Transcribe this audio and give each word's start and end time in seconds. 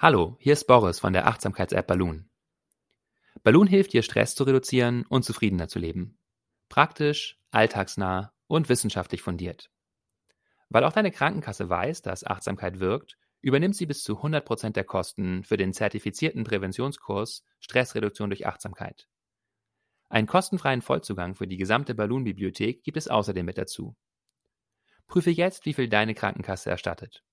Hallo, 0.00 0.36
hier 0.38 0.52
ist 0.52 0.68
Boris 0.68 1.00
von 1.00 1.12
der 1.12 1.26
Achtsamkeits-App 1.26 1.88
Balloon. 1.88 2.30
Balloon 3.42 3.66
hilft 3.66 3.92
dir, 3.92 4.04
Stress 4.04 4.36
zu 4.36 4.44
reduzieren 4.44 5.04
und 5.08 5.24
zufriedener 5.24 5.66
zu 5.66 5.80
leben. 5.80 6.20
Praktisch, 6.68 7.36
alltagsnah 7.50 8.32
und 8.46 8.68
wissenschaftlich 8.68 9.22
fundiert. 9.22 9.72
Weil 10.68 10.84
auch 10.84 10.92
deine 10.92 11.10
Krankenkasse 11.10 11.68
weiß, 11.68 12.02
dass 12.02 12.24
Achtsamkeit 12.24 12.78
wirkt, 12.78 13.18
übernimmt 13.40 13.74
sie 13.74 13.86
bis 13.86 14.04
zu 14.04 14.20
100% 14.20 14.70
der 14.70 14.84
Kosten 14.84 15.42
für 15.42 15.56
den 15.56 15.72
zertifizierten 15.72 16.44
Präventionskurs 16.44 17.42
Stressreduktion 17.58 18.30
durch 18.30 18.46
Achtsamkeit. 18.46 19.08
Einen 20.10 20.28
kostenfreien 20.28 20.80
Vollzugang 20.80 21.34
für 21.34 21.48
die 21.48 21.56
gesamte 21.56 21.96
Balloon-Bibliothek 21.96 22.84
gibt 22.84 22.98
es 22.98 23.08
außerdem 23.08 23.44
mit 23.44 23.58
dazu. 23.58 23.96
Prüfe 25.08 25.30
jetzt, 25.30 25.66
wie 25.66 25.74
viel 25.74 25.88
deine 25.88 26.14
Krankenkasse 26.14 26.70
erstattet. 26.70 27.24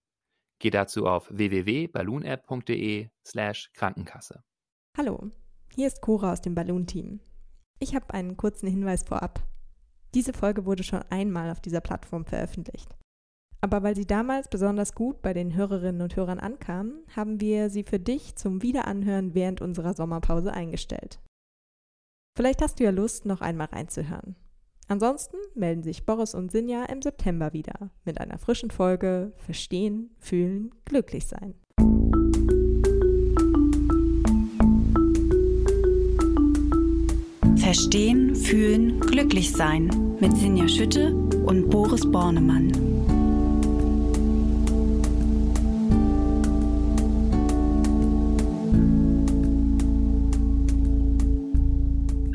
Geh 0.59 0.69
dazu 0.69 1.05
auf 1.05 1.29
www.balloonapp.de 1.29 3.09
slash 3.25 3.71
Krankenkasse. 3.73 4.43
Hallo, 4.97 5.29
hier 5.73 5.87
ist 5.87 6.01
Cora 6.01 6.31
aus 6.31 6.41
dem 6.41 6.55
Balloon-Team. 6.55 7.19
Ich 7.79 7.95
habe 7.95 8.13
einen 8.13 8.37
kurzen 8.37 8.67
Hinweis 8.67 9.03
vorab. 9.03 9.41
Diese 10.13 10.31
Folge 10.31 10.65
wurde 10.65 10.83
schon 10.83 11.03
einmal 11.09 11.51
auf 11.51 11.59
dieser 11.59 11.81
Plattform 11.81 12.25
veröffentlicht. 12.25 12.95
Aber 13.59 13.83
weil 13.83 13.95
sie 13.95 14.05
damals 14.05 14.47
besonders 14.47 14.93
gut 14.93 15.21
bei 15.21 15.33
den 15.33 15.55
Hörerinnen 15.55 16.01
und 16.01 16.15
Hörern 16.15 16.39
ankam, 16.39 16.99
haben 17.15 17.41
wir 17.41 17.69
sie 17.69 17.83
für 17.83 17.99
dich 17.99 18.35
zum 18.35 18.61
Wiederanhören 18.61 19.33
während 19.33 19.59
unserer 19.59 19.93
Sommerpause 19.93 20.53
eingestellt. 20.53 21.19
Vielleicht 22.37 22.61
hast 22.61 22.79
du 22.79 22.83
ja 22.83 22.91
Lust, 22.91 23.25
noch 23.25 23.41
einmal 23.41 23.67
reinzuhören. 23.67 24.35
Ansonsten 24.87 25.37
melden 25.55 25.81
sich 25.81 26.05
Boris 26.05 26.35
und 26.35 26.51
Sinja 26.51 26.85
im 26.85 27.01
September 27.01 27.53
wieder 27.53 27.89
mit 28.03 28.21
einer 28.21 28.37
frischen 28.37 28.69
Folge 28.69 29.33
Verstehen, 29.37 30.11
Fühlen, 30.19 30.71
Glücklich 30.85 31.25
sein. 31.25 31.55
Verstehen, 37.57 38.35
Fühlen, 38.35 38.99
Glücklich 38.99 39.51
sein 39.51 40.15
mit 40.19 40.37
Sinja 40.37 40.67
Schütte 40.67 41.15
und 41.15 41.69
Boris 41.71 42.09
Bornemann. 42.09 42.94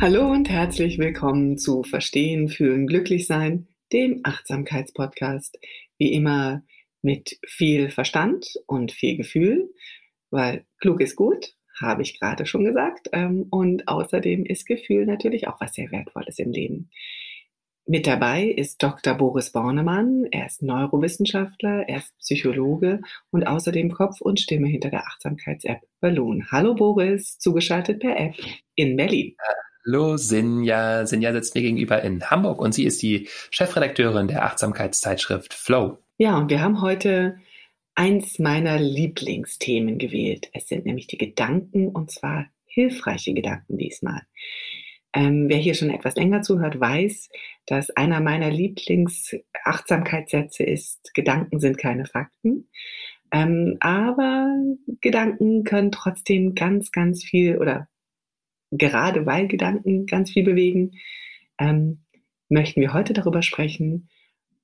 Hallo 0.02 0.30
und 0.30 0.48
herzlich 0.48 0.98
willkommen 0.98 1.58
zu 1.58 1.82
Verstehen, 1.82 2.48
Fühlen, 2.48 2.86
Glücklichsein, 2.86 3.68
dem 3.92 4.20
Achtsamkeitspodcast. 4.22 5.58
Wie 5.98 6.14
immer 6.14 6.62
mit 7.02 7.38
viel 7.46 7.90
Verstand 7.90 8.46
und 8.66 8.92
viel 8.92 9.18
Gefühl, 9.18 9.70
weil 10.30 10.64
klug 10.78 11.02
ist 11.02 11.16
gut, 11.16 11.54
habe 11.78 12.00
ich 12.00 12.18
gerade 12.18 12.46
schon 12.46 12.64
gesagt. 12.64 13.10
Ähm, 13.12 13.48
und 13.50 13.88
außerdem 13.88 14.46
ist 14.46 14.64
Gefühl 14.64 15.04
natürlich 15.04 15.48
auch 15.48 15.60
was 15.60 15.74
sehr 15.74 15.92
Wertvolles 15.92 16.38
im 16.38 16.50
Leben. 16.50 16.88
Mit 17.84 18.06
dabei 18.06 18.44
ist 18.44 18.82
Dr. 18.82 19.12
Boris 19.12 19.52
Bornemann. 19.52 20.24
Er 20.30 20.46
ist 20.46 20.62
Neurowissenschaftler, 20.62 21.86
er 21.86 21.98
ist 21.98 22.16
Psychologe 22.20 23.02
und 23.30 23.46
außerdem 23.46 23.92
Kopf 23.92 24.22
und 24.22 24.40
Stimme 24.40 24.68
hinter 24.68 24.88
der 24.88 25.06
Achtsamkeits-App 25.06 25.82
Balloon. 26.00 26.46
Hallo 26.50 26.74
Boris, 26.74 27.38
zugeschaltet 27.38 28.00
per 28.00 28.18
App 28.18 28.34
in 28.76 28.96
Berlin. 28.96 29.36
Hallo 29.86 30.18
Sinja. 30.18 31.06
Sinja 31.06 31.32
sitzt 31.32 31.54
mir 31.54 31.62
gegenüber 31.62 32.02
in 32.02 32.30
Hamburg 32.30 32.60
und 32.60 32.74
sie 32.74 32.84
ist 32.84 33.00
die 33.00 33.30
Chefredakteurin 33.50 34.28
der 34.28 34.44
Achtsamkeitszeitschrift 34.44 35.54
Flow. 35.54 35.96
Ja, 36.18 36.36
und 36.36 36.50
wir 36.50 36.60
haben 36.60 36.82
heute 36.82 37.38
eins 37.94 38.38
meiner 38.38 38.78
Lieblingsthemen 38.78 39.96
gewählt. 39.96 40.50
Es 40.52 40.68
sind 40.68 40.84
nämlich 40.84 41.06
die 41.06 41.16
Gedanken 41.16 41.88
und 41.88 42.10
zwar 42.10 42.48
hilfreiche 42.66 43.32
Gedanken 43.32 43.78
diesmal. 43.78 44.20
Ähm, 45.14 45.48
wer 45.48 45.56
hier 45.56 45.72
schon 45.74 45.88
etwas 45.90 46.14
länger 46.14 46.42
zuhört, 46.42 46.78
weiß, 46.78 47.30
dass 47.66 47.88
einer 47.90 48.20
meiner 48.20 48.50
Lieblingsachtsamkeitssätze 48.50 50.62
ist, 50.62 51.14
Gedanken 51.14 51.58
sind 51.58 51.78
keine 51.78 52.04
Fakten. 52.04 52.68
Ähm, 53.32 53.78
aber 53.80 54.54
Gedanken 55.00 55.64
können 55.64 55.90
trotzdem 55.90 56.54
ganz, 56.54 56.92
ganz 56.92 57.24
viel 57.24 57.56
oder 57.56 57.88
gerade 58.70 59.26
weil 59.26 59.48
Gedanken 59.48 60.06
ganz 60.06 60.30
viel 60.30 60.44
bewegen, 60.44 60.92
ähm, 61.58 62.00
möchten 62.48 62.80
wir 62.80 62.92
heute 62.92 63.12
darüber 63.12 63.42
sprechen, 63.42 64.08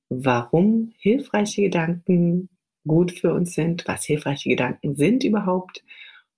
warum 0.09 0.93
hilfreiche 0.97 1.63
Gedanken 1.63 2.49
gut 2.85 3.11
für 3.11 3.33
uns 3.33 3.53
sind, 3.53 3.87
was 3.87 4.05
hilfreiche 4.05 4.49
Gedanken 4.49 4.95
sind 4.95 5.23
überhaupt 5.23 5.83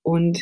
und 0.01 0.39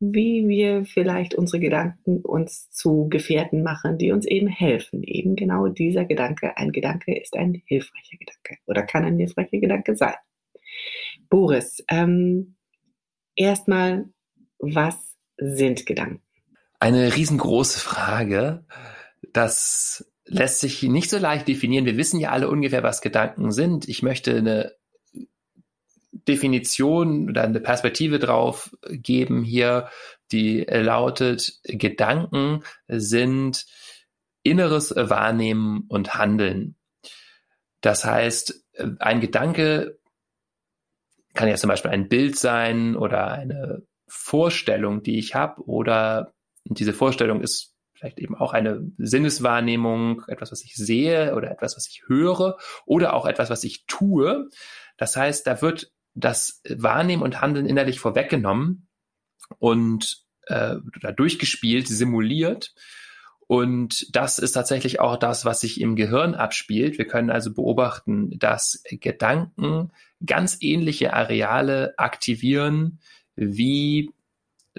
wie 0.00 0.46
wir 0.46 0.84
vielleicht 0.84 1.34
unsere 1.34 1.60
Gedanken 1.60 2.20
uns 2.20 2.70
zu 2.70 3.08
Gefährten 3.08 3.62
machen, 3.62 3.98
die 3.98 4.12
uns 4.12 4.26
eben 4.26 4.46
helfen. 4.46 5.02
Eben 5.02 5.34
genau 5.34 5.66
dieser 5.66 6.04
Gedanke, 6.04 6.56
ein 6.56 6.70
Gedanke 6.70 7.18
ist 7.18 7.36
ein 7.36 7.62
hilfreicher 7.66 8.16
Gedanke 8.16 8.58
oder 8.66 8.82
kann 8.82 9.04
ein 9.04 9.18
hilfreicher 9.18 9.58
Gedanke 9.58 9.96
sein. 9.96 10.14
Boris, 11.28 11.84
ähm, 11.90 12.54
erstmal, 13.34 14.08
was 14.58 15.16
sind 15.36 15.84
Gedanken? 15.84 16.27
Eine 16.78 17.14
riesengroße 17.14 17.80
Frage. 17.80 18.64
Das 19.32 20.10
lässt 20.24 20.60
sich 20.60 20.82
nicht 20.82 21.10
so 21.10 21.18
leicht 21.18 21.48
definieren. 21.48 21.86
Wir 21.86 21.96
wissen 21.96 22.20
ja 22.20 22.30
alle 22.30 22.48
ungefähr, 22.48 22.82
was 22.82 23.00
Gedanken 23.00 23.50
sind. 23.50 23.88
Ich 23.88 24.02
möchte 24.02 24.36
eine 24.36 24.74
Definition 26.28 27.30
oder 27.30 27.42
eine 27.42 27.60
Perspektive 27.60 28.18
drauf 28.18 28.76
geben 28.86 29.42
hier, 29.42 29.88
die 30.30 30.60
lautet, 30.68 31.58
Gedanken 31.64 32.62
sind 32.86 33.66
inneres 34.42 34.94
Wahrnehmen 34.94 35.84
und 35.88 36.14
Handeln. 36.14 36.76
Das 37.80 38.04
heißt, 38.04 38.62
ein 38.98 39.20
Gedanke 39.20 39.98
kann 41.34 41.48
ja 41.48 41.56
zum 41.56 41.68
Beispiel 41.68 41.90
ein 41.90 42.08
Bild 42.08 42.38
sein 42.38 42.94
oder 42.96 43.32
eine 43.32 43.82
Vorstellung, 44.06 45.02
die 45.02 45.18
ich 45.18 45.34
habe 45.34 45.62
oder 45.62 46.34
und 46.68 46.78
diese 46.78 46.92
Vorstellung 46.92 47.40
ist 47.40 47.74
vielleicht 47.94 48.20
eben 48.20 48.36
auch 48.36 48.52
eine 48.52 48.92
Sinneswahrnehmung, 48.98 50.22
etwas, 50.28 50.52
was 50.52 50.62
ich 50.62 50.76
sehe 50.76 51.34
oder 51.34 51.50
etwas, 51.50 51.76
was 51.76 51.88
ich 51.88 52.04
höre 52.06 52.56
oder 52.86 53.14
auch 53.14 53.26
etwas, 53.26 53.50
was 53.50 53.64
ich 53.64 53.86
tue. 53.86 54.48
Das 54.96 55.16
heißt, 55.16 55.46
da 55.46 55.60
wird 55.62 55.90
das 56.14 56.62
Wahrnehmen 56.68 57.22
und 57.22 57.40
Handeln 57.40 57.66
innerlich 57.66 57.98
vorweggenommen 57.98 58.88
und 59.58 60.24
äh, 60.46 60.76
durchgespielt, 61.16 61.88
simuliert. 61.88 62.74
Und 63.48 64.14
das 64.14 64.38
ist 64.38 64.52
tatsächlich 64.52 65.00
auch 65.00 65.16
das, 65.16 65.44
was 65.44 65.60
sich 65.60 65.80
im 65.80 65.96
Gehirn 65.96 66.34
abspielt. 66.34 66.98
Wir 66.98 67.06
können 67.06 67.30
also 67.30 67.52
beobachten, 67.52 68.38
dass 68.38 68.82
Gedanken 68.90 69.90
ganz 70.24 70.58
ähnliche 70.60 71.14
Areale 71.14 71.94
aktivieren 71.96 73.00
wie 73.36 74.10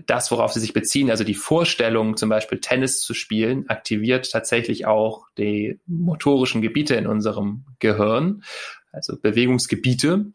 das, 0.06 0.32
worauf 0.32 0.52
sie 0.54 0.60
sich 0.60 0.74
beziehen, 0.74 1.10
also 1.10 1.24
die 1.24 1.36
Vorstellung, 1.36 2.18
zum 2.18 2.30
Beispiel 2.30 2.60
Tennis 2.60 3.02
zu 3.02 3.14
spielen, 3.14 3.68
aktiviert 3.70 4.32
tatsächlich 4.32 4.86
auch 4.86 5.26
die 5.38 5.80
motorischen 5.86 6.62
Gebiete 6.62 6.96
in 6.96 7.08
unserem 7.08 7.66
Gehirn, 7.80 8.44
also 8.92 9.18
Bewegungsgebiete. 9.20 10.32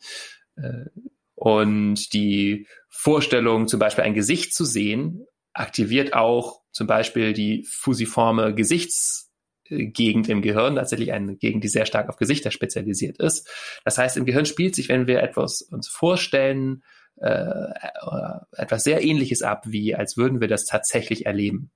Äh, 0.57 0.87
und 1.35 2.13
die 2.13 2.67
Vorstellung, 2.89 3.69
zum 3.69 3.81
Beispiel 3.81 4.05
ein 4.05 4.15
Gesicht 4.15 4.55
zu 4.55 4.65
sehen, 4.65 5.27
aktiviert 5.53 6.15
auch 6.15 6.63
zum 6.73 6.87
Beispiel 6.87 7.33
die 7.33 7.67
fusiforme 7.71 8.55
Gesichtsgegend 8.55 10.29
im 10.29 10.43
Gehirn, 10.43 10.77
tatsächlich 10.77 11.13
eine 11.13 11.37
Gegend, 11.37 11.65
die 11.65 11.69
sehr 11.69 11.87
stark 11.87 12.09
auf 12.09 12.17
Gesichter 12.17 12.51
spezialisiert 12.51 13.19
ist. 13.19 13.49
Das 13.85 13.99
heißt, 13.99 14.17
im 14.17 14.25
Gehirn 14.25 14.47
spielt 14.47 14.75
sich, 14.75 14.89
wenn 14.89 15.07
wir 15.07 15.23
etwas 15.23 15.63
uns 15.63 15.89
vorstellen, 15.89 16.83
äh, 17.21 17.67
etwas 18.57 18.85
sehr 18.85 19.03
Ähnliches 19.03 19.43
ab, 19.43 19.65
wie 19.67 19.95
als 19.95 20.17
würden 20.17 20.41
wir 20.41 20.49
das 20.49 20.65
tatsächlich 20.65 21.27
erleben. 21.27 21.71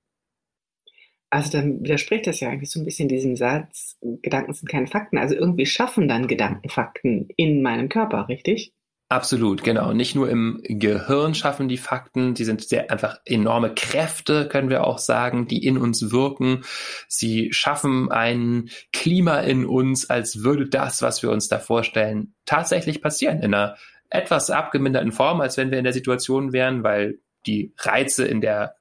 Also 1.31 1.51
dann 1.51 1.83
widerspricht 1.83 2.25
das 2.25 2.39
ja 2.39 2.49
eigentlich 2.49 2.71
so 2.71 2.79
ein 2.79 2.85
bisschen 2.85 3.07
diesem 3.07 3.35
Satz, 3.35 3.97
Gedanken 4.01 4.53
sind 4.53 4.67
keine 4.67 4.87
Fakten. 4.87 5.17
Also 5.17 5.35
irgendwie 5.35 5.67
schaffen 5.67 6.07
dann 6.07 6.27
Gedanken 6.27 6.69
Fakten 6.69 7.27
in 7.37 7.61
meinem 7.61 7.87
Körper, 7.87 8.27
richtig? 8.29 8.73
Absolut, 9.11 9.63
genau. 9.63 9.91
Nicht 9.91 10.13
nur 10.13 10.29
im 10.29 10.61
Gehirn 10.63 11.33
schaffen 11.33 11.67
die 11.67 11.77
Fakten, 11.77 12.35
die 12.35 12.43
sind 12.45 12.61
sehr 12.61 12.91
einfach 12.91 13.19
enorme 13.25 13.73
Kräfte, 13.73 14.47
können 14.47 14.69
wir 14.69 14.85
auch 14.85 14.99
sagen, 14.99 15.47
die 15.47 15.65
in 15.65 15.79
uns 15.79 16.11
wirken. 16.11 16.63
Sie 17.07 17.51
schaffen 17.51 18.11
ein 18.11 18.69
Klima 18.93 19.39
in 19.39 19.65
uns, 19.65 20.07
als 20.11 20.43
würde 20.43 20.69
das, 20.69 21.01
was 21.01 21.23
wir 21.23 21.31
uns 21.31 21.47
da 21.47 21.57
vorstellen, 21.57 22.35
tatsächlich 22.45 23.01
passieren 23.01 23.39
in 23.39 23.55
einer 23.55 23.77
etwas 24.09 24.49
abgeminderten 24.49 25.11
Form, 25.11 25.41
als 25.41 25.57
wenn 25.57 25.71
wir 25.71 25.77
in 25.77 25.83
der 25.83 25.93
Situation 25.93 26.53
wären, 26.53 26.83
weil 26.83 27.19
die 27.45 27.73
Reize 27.77 28.25
in 28.25 28.41
der 28.41 28.75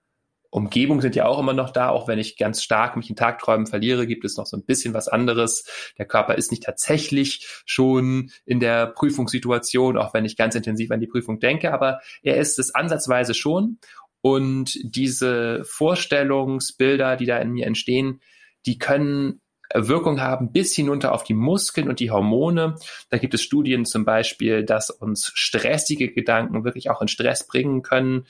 Umgebung 0.51 1.03
sind 1.03 1.15
ja 1.15 1.27
auch 1.27 1.39
immer 1.39 1.53
noch 1.53 1.71
da, 1.71 1.91
auch 1.91 2.09
wenn 2.09 2.19
ich 2.19 2.39
ganz 2.39 2.63
stark 2.63 2.97
mich 2.97 3.11
in 3.11 3.17
Tagträumen 3.17 3.67
verliere, 3.67 4.07
gibt 4.07 4.25
es 4.25 4.39
noch 4.39 4.47
so 4.47 4.57
ein 4.57 4.65
bisschen 4.65 4.95
was 4.95 5.07
anderes. 5.07 5.93
Der 5.99 6.07
Körper 6.07 6.37
ist 6.37 6.51
nicht 6.51 6.63
tatsächlich 6.63 7.47
schon 7.67 8.31
in 8.47 8.59
der 8.59 8.87
Prüfungssituation, 8.87 9.99
auch 9.99 10.15
wenn 10.15 10.25
ich 10.25 10.37
ganz 10.37 10.55
intensiv 10.55 10.91
an 10.91 11.01
die 11.01 11.07
Prüfung 11.07 11.39
denke, 11.39 11.73
aber 11.73 12.01
er 12.23 12.37
ist 12.37 12.59
es 12.59 12.75
ansatzweise 12.75 13.35
schon. 13.35 13.79
Und 14.23 14.79
diese 14.83 15.65
Vorstellungsbilder, 15.65 17.17
die 17.17 17.27
da 17.27 17.39
in 17.39 17.51
mir 17.51 17.67
entstehen, 17.67 18.21
die 18.67 18.79
können 18.79 19.41
Wirkung 19.75 20.21
haben 20.21 20.53
bis 20.53 20.75
hinunter 20.75 21.13
auf 21.13 21.25
die 21.25 21.35
Muskeln 21.35 21.89
und 21.89 22.01
die 22.01 22.11
Hormone. 22.11 22.77
Da 23.11 23.19
gibt 23.19 23.35
es 23.35 23.43
Studien 23.43 23.85
zum 23.85 24.05
Beispiel, 24.05 24.65
dass 24.65 24.91
uns 24.91 25.31
stressige 25.35 26.13
Gedanken 26.13 26.65
wirklich 26.65 26.91
auch 26.91 27.03
in 27.03 27.09
Stress 27.09 27.47
bringen 27.47 27.83
können. 27.83 28.27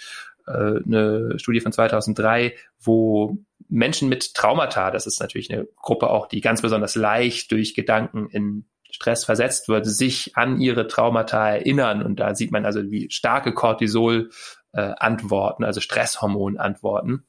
Äh, 0.46 0.80
eine 0.84 1.38
Studie 1.38 1.60
von 1.60 1.72
2003, 1.72 2.54
wo 2.80 3.38
Menschen 3.68 4.08
mit 4.08 4.34
Traumata, 4.34 4.90
das 4.90 5.06
ist 5.06 5.20
natürlich 5.20 5.52
eine 5.52 5.68
Gruppe 5.76 6.10
auch, 6.10 6.26
die 6.26 6.40
ganz 6.40 6.62
besonders 6.62 6.94
leicht 6.94 7.52
durch 7.52 7.74
Gedanken 7.74 8.28
in 8.30 8.64
Stress 8.90 9.24
versetzt 9.24 9.68
wird, 9.68 9.86
sich 9.86 10.36
an 10.36 10.60
ihre 10.60 10.88
Traumata 10.88 11.50
erinnern. 11.50 12.02
Und 12.02 12.18
da 12.18 12.34
sieht 12.34 12.50
man 12.50 12.64
also, 12.64 12.90
wie 12.90 13.10
starke 13.10 13.52
Cortisol-Antworten, 13.52 15.62
äh, 15.62 15.66
also 15.66 15.80
Stresshormon-Antworten. 15.80 17.27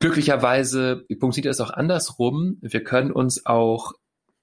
Glücklicherweise 0.00 1.04
funktioniert 1.20 1.54
es 1.54 1.60
auch 1.60 1.70
andersrum. 1.70 2.56
Wir 2.62 2.82
können 2.82 3.12
uns 3.12 3.44
auch 3.44 3.92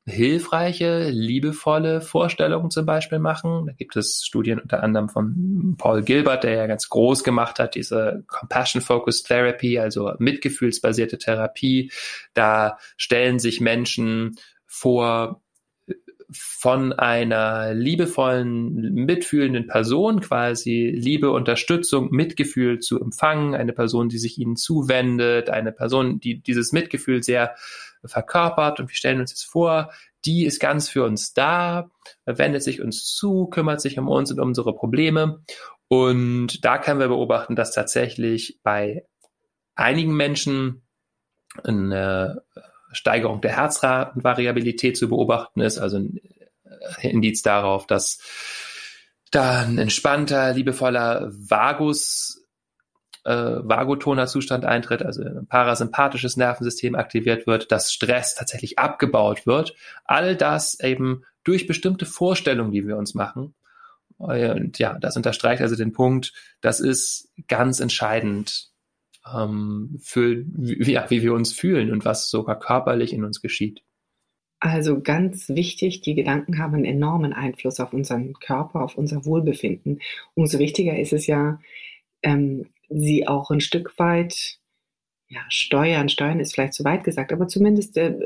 hilfreiche, 0.05 1.09
liebevolle 1.09 1.99
Vorstellungen 1.99 2.71
zum 2.71 2.85
Beispiel 2.85 3.19
machen. 3.19 3.65
Da 3.65 3.73
gibt 3.73 3.97
es 3.97 4.21
Studien 4.23 4.59
unter 4.59 4.81
anderem 4.81 5.09
von 5.09 5.75
Paul 5.77 6.03
Gilbert, 6.03 6.43
der 6.45 6.51
ja 6.53 6.67
ganz 6.67 6.87
groß 6.87 7.23
gemacht 7.23 7.59
hat, 7.59 7.75
diese 7.75 8.23
Compassion 8.27 8.81
Focused 8.81 9.27
Therapy, 9.27 9.79
also 9.79 10.13
mitgefühlsbasierte 10.19 11.17
Therapie. 11.17 11.91
Da 12.33 12.77
stellen 12.95 13.39
sich 13.39 13.59
Menschen 13.59 14.35
vor, 14.65 15.41
von 16.31 16.91
einer 16.91 17.73
liebevollen, 17.73 18.93
mitfühlenden 18.93 19.67
Person 19.67 20.19
quasi 20.19 20.91
Liebe, 20.93 21.31
Unterstützung, 21.31 22.09
Mitgefühl 22.11 22.79
zu 22.79 22.99
empfangen, 22.99 23.55
eine 23.55 23.71
Person, 23.71 24.09
die 24.09 24.17
sich 24.17 24.37
ihnen 24.37 24.57
zuwendet, 24.57 25.49
eine 25.49 25.71
Person, 25.71 26.19
die 26.19 26.41
dieses 26.41 26.73
Mitgefühl 26.73 27.23
sehr 27.23 27.55
verkörpert 28.03 28.79
und 28.79 28.89
wir 28.89 28.95
stellen 28.95 29.21
uns 29.21 29.31
jetzt 29.31 29.45
vor, 29.45 29.91
die 30.25 30.45
ist 30.45 30.59
ganz 30.59 30.89
für 30.89 31.05
uns 31.05 31.33
da, 31.33 31.89
wendet 32.25 32.61
sich 32.61 32.81
uns 32.81 33.05
zu, 33.05 33.47
kümmert 33.47 33.79
sich 33.79 33.97
um 33.97 34.09
uns 34.09 34.31
und 34.31 34.39
um 34.39 34.49
unsere 34.49 34.75
Probleme. 34.75 35.41
Und 35.87 36.65
da 36.65 36.77
können 36.77 36.99
wir 36.99 37.07
beobachten, 37.07 37.55
dass 37.55 37.71
tatsächlich 37.71 38.59
bei 38.61 39.05
einigen 39.75 40.13
Menschen 40.13 40.81
eine 41.63 42.43
Steigerung 42.91 43.41
der 43.41 43.55
Herzratenvariabilität 43.55 44.97
zu 44.97 45.09
beobachten 45.09 45.61
ist, 45.61 45.77
also 45.77 45.97
ein 45.97 46.19
Indiz 47.01 47.41
darauf, 47.41 47.87
dass 47.87 48.19
da 49.31 49.61
ein 49.61 49.77
entspannter, 49.77 50.53
liebevoller 50.53 51.29
Vagus 51.31 52.47
äh, 53.27 53.59
vagotoner 53.61 54.25
Zustand 54.27 54.63
eintritt, 54.63 55.03
also 55.03 55.21
ein 55.21 55.47
parasympathisches 55.47 56.37
Nervensystem 56.37 56.95
aktiviert 56.95 57.45
wird, 57.45 57.71
dass 57.73 57.91
Stress 57.91 58.35
tatsächlich 58.35 58.79
abgebaut 58.79 59.45
wird. 59.45 59.75
All 60.05 60.37
das 60.37 60.79
eben 60.79 61.23
durch 61.43 61.67
bestimmte 61.67 62.05
Vorstellungen, 62.05 62.71
die 62.71 62.87
wir 62.87 62.95
uns 62.95 63.15
machen. 63.15 63.53
Und 64.17 64.79
ja, 64.79 64.97
das 64.97 65.17
unterstreicht 65.17 65.61
also 65.61 65.75
den 65.75 65.91
Punkt, 65.91 66.33
das 66.61 66.79
ist 66.79 67.29
ganz 67.47 67.81
entscheidend 67.81 68.69
ähm, 69.35 69.97
für 70.01 70.43
wie, 70.47 70.91
ja, 70.91 71.09
wie 71.09 71.21
wir 71.21 71.33
uns 71.33 71.53
fühlen 71.53 71.91
und 71.91 72.05
was 72.05 72.29
sogar 72.29 72.59
körperlich 72.59 73.13
in 73.13 73.23
uns 73.23 73.41
geschieht. 73.41 73.83
Also 74.59 75.01
ganz 75.01 75.49
wichtig, 75.49 76.01
die 76.01 76.15
Gedanken 76.15 76.57
haben 76.57 76.75
einen 76.75 76.85
enormen 76.85 77.33
Einfluss 77.33 77.79
auf 77.79 77.93
unseren 77.93 78.33
Körper, 78.33 78.83
auf 78.83 78.97
unser 78.97 79.23
Wohlbefinden. 79.25 79.99
Umso 80.33 80.57
wichtiger 80.57 80.97
ist 80.97 81.13
es 81.13 81.27
ja, 81.27 81.59
ähm, 82.23 82.67
sie 82.89 83.27
auch 83.27 83.51
ein 83.51 83.61
Stück 83.61 83.97
weit 83.99 84.59
ja, 85.29 85.41
steuern. 85.49 86.09
Steuern 86.09 86.39
ist 86.39 86.53
vielleicht 86.53 86.73
zu 86.73 86.83
weit 86.83 87.03
gesagt, 87.03 87.31
aber 87.31 87.47
zumindest 87.47 87.97
äh, 87.97 88.17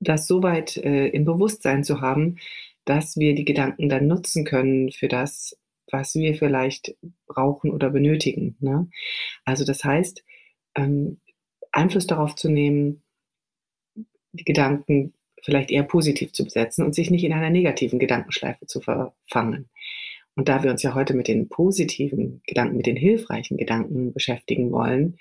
das 0.00 0.26
so 0.26 0.42
weit 0.42 0.76
äh, 0.76 1.08
im 1.08 1.24
Bewusstsein 1.24 1.84
zu 1.84 2.00
haben, 2.00 2.36
dass 2.84 3.16
wir 3.16 3.34
die 3.34 3.44
Gedanken 3.44 3.88
dann 3.88 4.06
nutzen 4.06 4.44
können 4.44 4.90
für 4.92 5.08
das, 5.08 5.56
was 5.90 6.14
wir 6.14 6.34
vielleicht 6.34 6.96
brauchen 7.26 7.70
oder 7.70 7.90
benötigen. 7.90 8.56
Ne? 8.60 8.88
Also 9.44 9.64
das 9.64 9.84
heißt, 9.84 10.24
ähm, 10.74 11.20
Einfluss 11.72 12.06
darauf 12.06 12.34
zu 12.34 12.50
nehmen, 12.50 13.02
die 14.32 14.44
Gedanken 14.44 15.14
vielleicht 15.42 15.70
eher 15.70 15.84
positiv 15.84 16.32
zu 16.32 16.44
besetzen 16.44 16.84
und 16.84 16.94
sich 16.94 17.10
nicht 17.10 17.24
in 17.24 17.32
einer 17.32 17.50
negativen 17.50 17.98
Gedankenschleife 17.98 18.66
zu 18.66 18.80
verfangen. 18.80 19.68
Und 20.34 20.48
da 20.48 20.62
wir 20.62 20.70
uns 20.70 20.82
ja 20.82 20.94
heute 20.94 21.14
mit 21.14 21.28
den 21.28 21.48
positiven 21.48 22.42
Gedanken, 22.46 22.76
mit 22.76 22.86
den 22.86 22.96
hilfreichen 22.96 23.56
Gedanken 23.56 24.12
beschäftigen 24.12 24.70
wollen, 24.70 25.18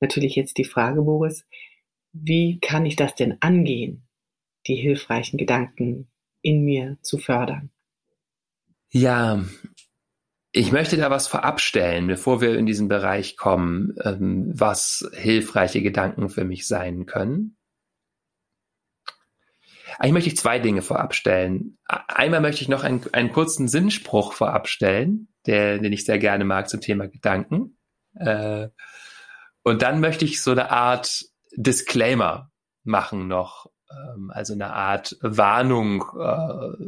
natürlich 0.00 0.36
jetzt 0.36 0.58
die 0.58 0.64
Frage, 0.64 1.02
Boris, 1.02 1.46
wie 2.12 2.58
kann 2.60 2.84
ich 2.84 2.96
das 2.96 3.14
denn 3.14 3.36
angehen, 3.40 4.06
die 4.66 4.74
hilfreichen 4.74 5.38
Gedanken 5.38 6.08
in 6.42 6.64
mir 6.64 6.98
zu 7.02 7.18
fördern? 7.18 7.70
Ja, 8.90 9.44
ich 10.52 10.72
möchte 10.72 10.96
da 10.96 11.10
was 11.10 11.28
vorab 11.28 11.60
stellen, 11.60 12.06
bevor 12.06 12.40
wir 12.40 12.58
in 12.58 12.66
diesen 12.66 12.88
Bereich 12.88 13.36
kommen, 13.36 13.94
ähm, 14.02 14.50
was 14.54 15.08
hilfreiche 15.12 15.82
Gedanken 15.82 16.28
für 16.30 16.44
mich 16.44 16.66
sein 16.66 17.06
können. 17.06 17.56
Eigentlich 19.98 20.12
möchte 20.12 20.28
ich 20.30 20.36
zwei 20.36 20.58
Dinge 20.58 20.82
vorab 20.82 21.14
stellen. 21.14 21.78
Einmal 21.86 22.40
möchte 22.40 22.62
ich 22.62 22.68
noch 22.68 22.84
einen, 22.84 23.02
einen 23.12 23.32
kurzen 23.32 23.68
Sinnspruch 23.68 24.32
vorab 24.32 24.68
stellen, 24.68 25.28
der, 25.46 25.78
den 25.78 25.92
ich 25.92 26.04
sehr 26.04 26.18
gerne 26.18 26.44
mag 26.44 26.68
zum 26.68 26.80
Thema 26.80 27.08
Gedanken. 27.08 27.78
Äh, 28.14 28.68
und 29.62 29.82
dann 29.82 30.00
möchte 30.00 30.24
ich 30.24 30.40
so 30.40 30.52
eine 30.52 30.70
Art 30.70 31.24
Disclaimer 31.56 32.50
machen 32.84 33.28
noch, 33.28 33.70
ähm, 33.90 34.30
also 34.32 34.54
eine 34.54 34.72
Art 34.72 35.16
Warnung, 35.20 36.04
äh, 36.18 36.86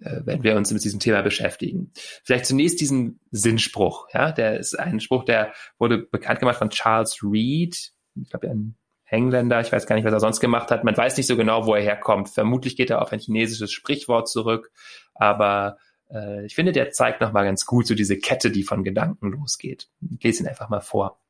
wenn 0.00 0.42
wir 0.42 0.56
uns 0.56 0.72
mit 0.72 0.84
diesem 0.84 1.00
Thema 1.00 1.22
beschäftigen. 1.22 1.92
Vielleicht 2.24 2.46
zunächst 2.46 2.80
diesen 2.80 3.20
Sinnspruch. 3.30 4.08
Ja, 4.12 4.32
der 4.32 4.58
ist 4.58 4.78
ein 4.78 5.00
Spruch, 5.00 5.24
der 5.24 5.52
wurde 5.78 5.98
bekannt 5.98 6.40
gemacht 6.40 6.58
von 6.58 6.70
Charles 6.70 7.22
Reed. 7.22 7.92
Ich 8.14 8.30
glaube, 8.30 8.48
ein 8.48 8.76
Engländer, 9.06 9.60
ich 9.60 9.72
weiß 9.72 9.86
gar 9.86 9.96
nicht, 9.96 10.04
was 10.04 10.12
er 10.12 10.20
sonst 10.20 10.40
gemacht 10.40 10.70
hat. 10.70 10.84
Man 10.84 10.96
weiß 10.96 11.16
nicht 11.16 11.26
so 11.26 11.36
genau, 11.36 11.66
wo 11.66 11.74
er 11.74 11.82
herkommt. 11.82 12.28
Vermutlich 12.28 12.76
geht 12.76 12.90
er 12.90 13.00
auf 13.00 13.12
ein 13.12 13.20
chinesisches 13.20 13.72
Sprichwort 13.72 14.28
zurück, 14.28 14.70
aber 15.14 15.78
äh, 16.10 16.44
ich 16.44 16.54
finde, 16.54 16.72
der 16.72 16.90
zeigt 16.90 17.20
nochmal 17.20 17.44
ganz 17.44 17.64
gut 17.64 17.86
so 17.86 17.94
diese 17.94 18.18
Kette, 18.18 18.50
die 18.50 18.64
von 18.64 18.84
Gedanken 18.84 19.32
losgeht. 19.32 19.88
Ich 20.10 20.22
lese 20.22 20.42
ihn 20.42 20.48
einfach 20.48 20.68
mal 20.68 20.80
vor. 20.80 21.20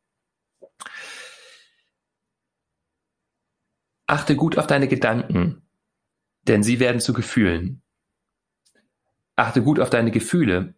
Achte 4.07 4.37
gut 4.37 4.57
auf 4.59 4.66
deine 4.66 4.88
Gedanken, 4.88 5.62
denn 6.42 6.62
sie 6.62 6.81
werden 6.81 7.00
zu 7.00 7.12
Gefühlen. 7.12 7.83
Achte 9.38 9.62
gut 9.62 9.78
auf 9.78 9.88
deine 9.88 10.11
Gefühle, 10.11 10.75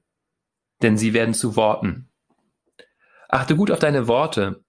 denn 0.83 0.99
sie 0.99 1.15
werden 1.15 1.33
zu 1.33 1.57
Worten. 1.57 2.11
Achte 3.27 3.57
gut 3.57 3.71
auf 3.71 3.79
deine 3.79 4.07
Worte, 4.07 4.63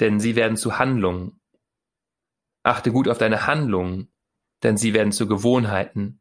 denn 0.00 0.18
sie 0.18 0.34
werden 0.34 0.56
zu 0.56 0.80
Handlungen. 0.80 1.40
Achte 2.64 2.90
gut 2.90 3.06
auf 3.06 3.18
deine 3.18 3.46
Handlungen, 3.46 4.12
denn 4.64 4.76
sie 4.76 4.92
werden 4.92 5.12
zu 5.12 5.28
Gewohnheiten. 5.28 6.20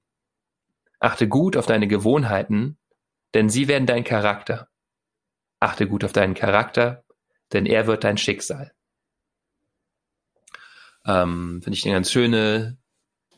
Achte 0.99 1.27
gut 1.27 1.57
auf 1.57 1.65
deine 1.65 1.87
Gewohnheiten, 1.87 2.77
denn 3.33 3.49
sie 3.49 3.67
werden 3.67 3.87
dein 3.87 4.03
Charakter. 4.03 4.69
Achte 5.59 5.87
gut 5.87 6.03
auf 6.03 6.13
deinen 6.13 6.35
Charakter, 6.35 7.03
denn 7.51 7.65
er 7.65 7.87
wird 7.87 8.03
dein 8.03 8.19
Schicksal. 8.19 8.73
Ähm, 11.07 11.61
Finde 11.63 11.75
ich 11.75 11.83
eine 11.83 11.95
ganz 11.95 12.11
schöne 12.11 12.77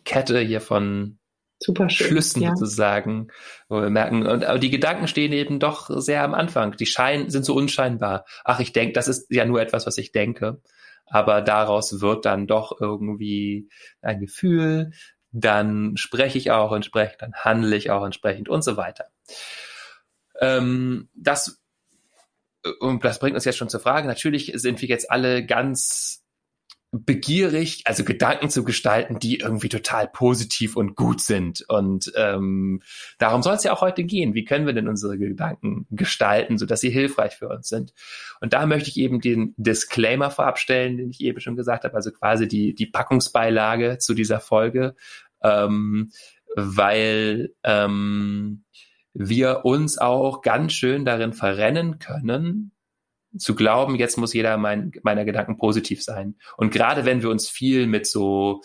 Kette 0.04 0.42
hier 0.42 0.60
von 0.60 1.18
Super 1.64 1.90
schön, 1.90 2.08
Schlüssen 2.08 2.42
ja. 2.42 2.56
sozusagen, 2.56 3.28
wo 3.70 3.82
wir 3.82 3.90
merken, 3.90 4.26
und 4.26 4.44
aber 4.44 4.60
die 4.60 4.70
Gedanken 4.70 5.08
stehen 5.08 5.32
eben 5.32 5.60
doch 5.60 5.90
sehr 5.90 6.24
am 6.24 6.34
Anfang. 6.34 6.76
Die 6.78 6.86
scheinen, 6.86 7.30
sind 7.30 7.46
so 7.46 7.56
unscheinbar. 7.56 8.26
Ach, 8.44 8.60
ich 8.60 8.74
denke, 8.74 8.94
das 8.94 9.08
ist 9.08 9.28
ja 9.30 9.46
nur 9.46 9.62
etwas, 9.62 9.86
was 9.86 9.98
ich 9.98 10.12
denke 10.12 10.62
aber 11.06 11.42
daraus 11.42 12.02
wird 12.02 12.26
dann 12.26 12.48
doch 12.48 12.80
irgendwie 12.80 13.70
ein 14.02 14.20
Gefühl, 14.20 14.92
dann 15.32 15.98
spreche 15.98 16.38
ich 16.38 16.52
auch 16.52 16.72
entsprechend, 16.72 17.22
dann 17.22 17.34
handle 17.36 17.76
ich 17.76 17.92
auch 17.92 18.04
entsprechend 18.04 18.50
und 18.50 18.64
so 18.64 18.78
weiter. 18.78 19.06
Ähm, 20.40 21.10
das, 21.14 21.62
und 22.80 23.04
das 23.04 23.20
bringt 23.20 23.36
uns 23.36 23.46
jetzt 23.46 23.58
schon 23.58 23.70
zur 23.70 23.80
Frage, 23.80 24.08
natürlich 24.08 24.54
sind 24.56 24.82
wir 24.82 24.90
jetzt 24.90 25.12
alle 25.12 25.46
ganz 25.46 26.23
begierig, 26.94 27.82
also 27.86 28.04
Gedanken 28.04 28.52
zu 28.52 28.64
gestalten, 28.64 29.18
die 29.18 29.40
irgendwie 29.40 29.68
total 29.68 30.08
positiv 30.08 30.76
und 30.76 30.96
gut 30.96 31.22
sind. 31.22 31.66
Und 31.68 32.12
ähm, 32.16 32.84
darum 33.18 33.42
soll 33.42 33.56
es 33.56 33.64
ja 33.64 33.74
auch 33.74 33.82
heute 33.82 34.04
gehen. 34.04 34.36
Wie 34.36 34.46
können 34.46 34.68
wir 34.68 34.74
denn 34.74 34.88
unsere 34.88 35.18
Gedanken 35.18 35.88
gestalten, 35.90 36.60
sodass 36.60 36.82
sie 36.82 36.92
hilfreich 36.92 37.36
für 37.36 37.50
uns 37.50 37.68
sind? 37.68 37.94
Und 38.42 38.54
da 38.54 38.68
möchte 38.68 38.90
ich 38.90 38.98
eben 38.98 39.22
den 39.22 39.56
Disclaimer 39.58 40.30
vorab 40.30 40.60
stellen, 40.60 40.98
den 40.98 41.10
ich 41.10 41.22
eben 41.22 41.40
schon 41.40 41.56
gesagt 41.56 41.84
habe, 41.84 41.96
also 41.96 42.12
quasi 42.12 42.48
die, 42.48 42.76
die 42.76 42.86
Packungsbeilage 42.86 43.98
zu 43.98 44.14
dieser 44.14 44.40
Folge, 44.40 44.96
ähm, 45.42 46.12
weil 46.56 47.56
ähm, 47.64 48.66
wir 49.16 49.66
uns 49.66 49.98
auch 49.98 50.44
ganz 50.44 50.74
schön 50.74 51.06
darin 51.06 51.34
verrennen 51.34 51.98
können, 51.98 52.72
zu 53.38 53.56
glauben, 53.56 53.96
jetzt 53.96 54.18
muss 54.18 54.34
jeder 54.34 54.58
mein, 54.58 54.92
meiner 55.04 55.26
Gedanken 55.26 55.58
positiv 55.58 56.04
sein. 56.04 56.36
Und 56.58 56.72
gerade 56.72 57.06
wenn 57.06 57.22
wir 57.22 57.30
uns 57.30 57.50
viel 57.50 57.88
mit 57.88 58.06
so 58.06 58.62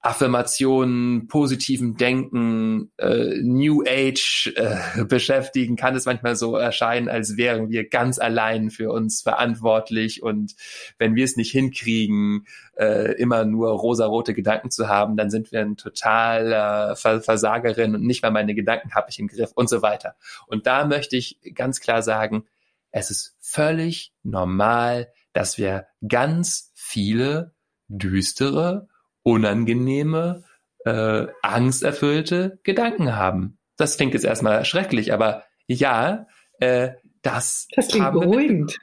Affirmationen, 0.00 1.26
positivem 1.26 1.96
Denken, 1.96 2.92
äh, 2.98 3.40
New 3.42 3.82
Age 3.86 4.52
äh, 4.54 5.04
beschäftigen, 5.08 5.76
kann 5.76 5.96
es 5.96 6.06
manchmal 6.06 6.36
so 6.36 6.54
erscheinen, 6.56 7.08
als 7.08 7.36
wären 7.36 7.70
wir 7.70 7.88
ganz 7.88 8.20
allein 8.20 8.70
für 8.70 8.92
uns 8.92 9.22
verantwortlich 9.22 10.22
und 10.22 10.54
wenn 10.98 11.16
wir 11.16 11.24
es 11.24 11.36
nicht 11.36 11.50
hinkriegen, 11.50 12.46
äh, 12.76 13.12
immer 13.20 13.44
nur 13.44 13.70
rosarote 13.70 14.34
Gedanken 14.34 14.70
zu 14.70 14.88
haben, 14.88 15.16
dann 15.16 15.30
sind 15.30 15.50
wir 15.50 15.60
ein 15.60 15.76
totaler 15.76 16.94
Ver 16.94 17.20
Versagerin 17.20 17.96
und 17.96 18.04
nicht 18.04 18.22
mal 18.22 18.30
meine 18.30 18.54
Gedanken 18.54 18.94
habe 18.94 19.10
ich 19.10 19.18
im 19.18 19.26
Griff 19.26 19.50
und 19.54 19.68
so 19.68 19.82
weiter. 19.82 20.14
Und 20.46 20.66
da 20.68 20.86
möchte 20.86 21.16
ich 21.16 21.40
ganz 21.54 21.80
klar 21.80 22.02
sagen, 22.02 22.44
es 22.90 23.10
ist 23.10 23.36
völlig 23.40 24.12
normal, 24.22 25.12
dass 25.32 25.58
wir 25.58 25.86
ganz 26.06 26.72
viele 26.74 27.54
düstere, 27.88 28.88
unangenehme, 29.22 30.44
äh, 30.84 31.26
angsterfüllte 31.42 32.58
Gedanken 32.62 33.14
haben. 33.14 33.58
Das 33.76 33.96
klingt 33.96 34.14
jetzt 34.14 34.24
erstmal 34.24 34.64
schrecklich, 34.64 35.12
aber 35.12 35.44
ja, 35.66 36.26
äh, 36.60 36.92
das, 37.22 37.68
das 37.74 37.88
klingt 37.88 38.12
beruhigend. 38.12 38.78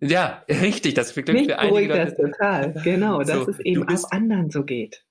Ja, 0.00 0.44
richtig, 0.48 0.94
das 0.94 1.12
klingt 1.12 1.32
Mich 1.32 1.46
für 1.46 1.58
einige 1.58 1.94
Leute. 1.94 2.04
das 2.04 2.16
total, 2.16 2.72
genau, 2.84 3.22
dass 3.22 3.44
so, 3.44 3.50
es 3.50 3.60
eben 3.60 3.88
auch 3.88 4.10
anderen 4.10 4.50
so 4.50 4.64
geht 4.64 5.04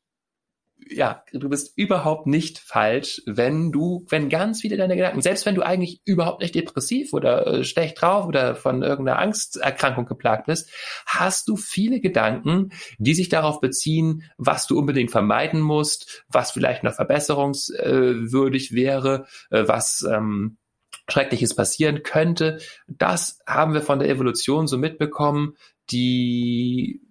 ja, 0.91 1.24
du 1.32 1.50
bist 1.50 1.77
überhaupt 1.77 2.27
nicht 2.27 2.60
falsch, 2.60 3.22
wenn 3.25 3.72
du, 3.72 4.06
wenn 4.10 4.29
ganz 4.29 4.62
viele 4.62 4.77
deiner 4.77 4.96
Gedanken, 4.96 5.22
selbst 5.22 5.46
wenn 5.46 5.56
du 5.56 5.62
eigentlich 5.62 6.01
überhaupt 6.06 6.41
nicht 6.41 6.56
depressiv 6.56 7.13
oder 7.13 7.48
äh, 7.48 7.63
schlecht 7.63 8.01
drauf 8.01 8.25
oder 8.25 8.56
von 8.56 8.84
irgendeiner 8.84 9.20
Angsterkrankung 9.20 10.06
geplagt 10.06 10.46
bist, 10.46 10.70
hast 11.06 11.48
du 11.48 11.56
viele 11.56 12.00
Gedanken, 12.00 12.72
die 12.98 13.13
sich 13.13 13.29
darauf 13.29 13.60
beziehen, 13.60 14.24
was 14.38 14.67
du 14.67 14.77
unbedingt 14.77 15.12
vermeiden 15.12 15.62
musst, 15.62 16.24
was 16.27 16.51
vielleicht 16.51 16.84
noch 16.84 16.94
verbesserungswürdig 16.94 18.74
wäre, 18.74 19.25
äh, 19.50 19.67
was 19.67 20.06
ähm, 20.10 20.58
Schreckliches 21.10 21.56
passieren 21.56 22.03
könnte. 22.03 22.60
Das 22.88 23.39
haben 23.48 23.74
wir 23.74 23.82
von 23.82 24.00
der 24.00 24.10
Evolution 24.10 24.67
so 24.67 24.77
mitbekommen, 24.77 25.56
die 25.89 27.01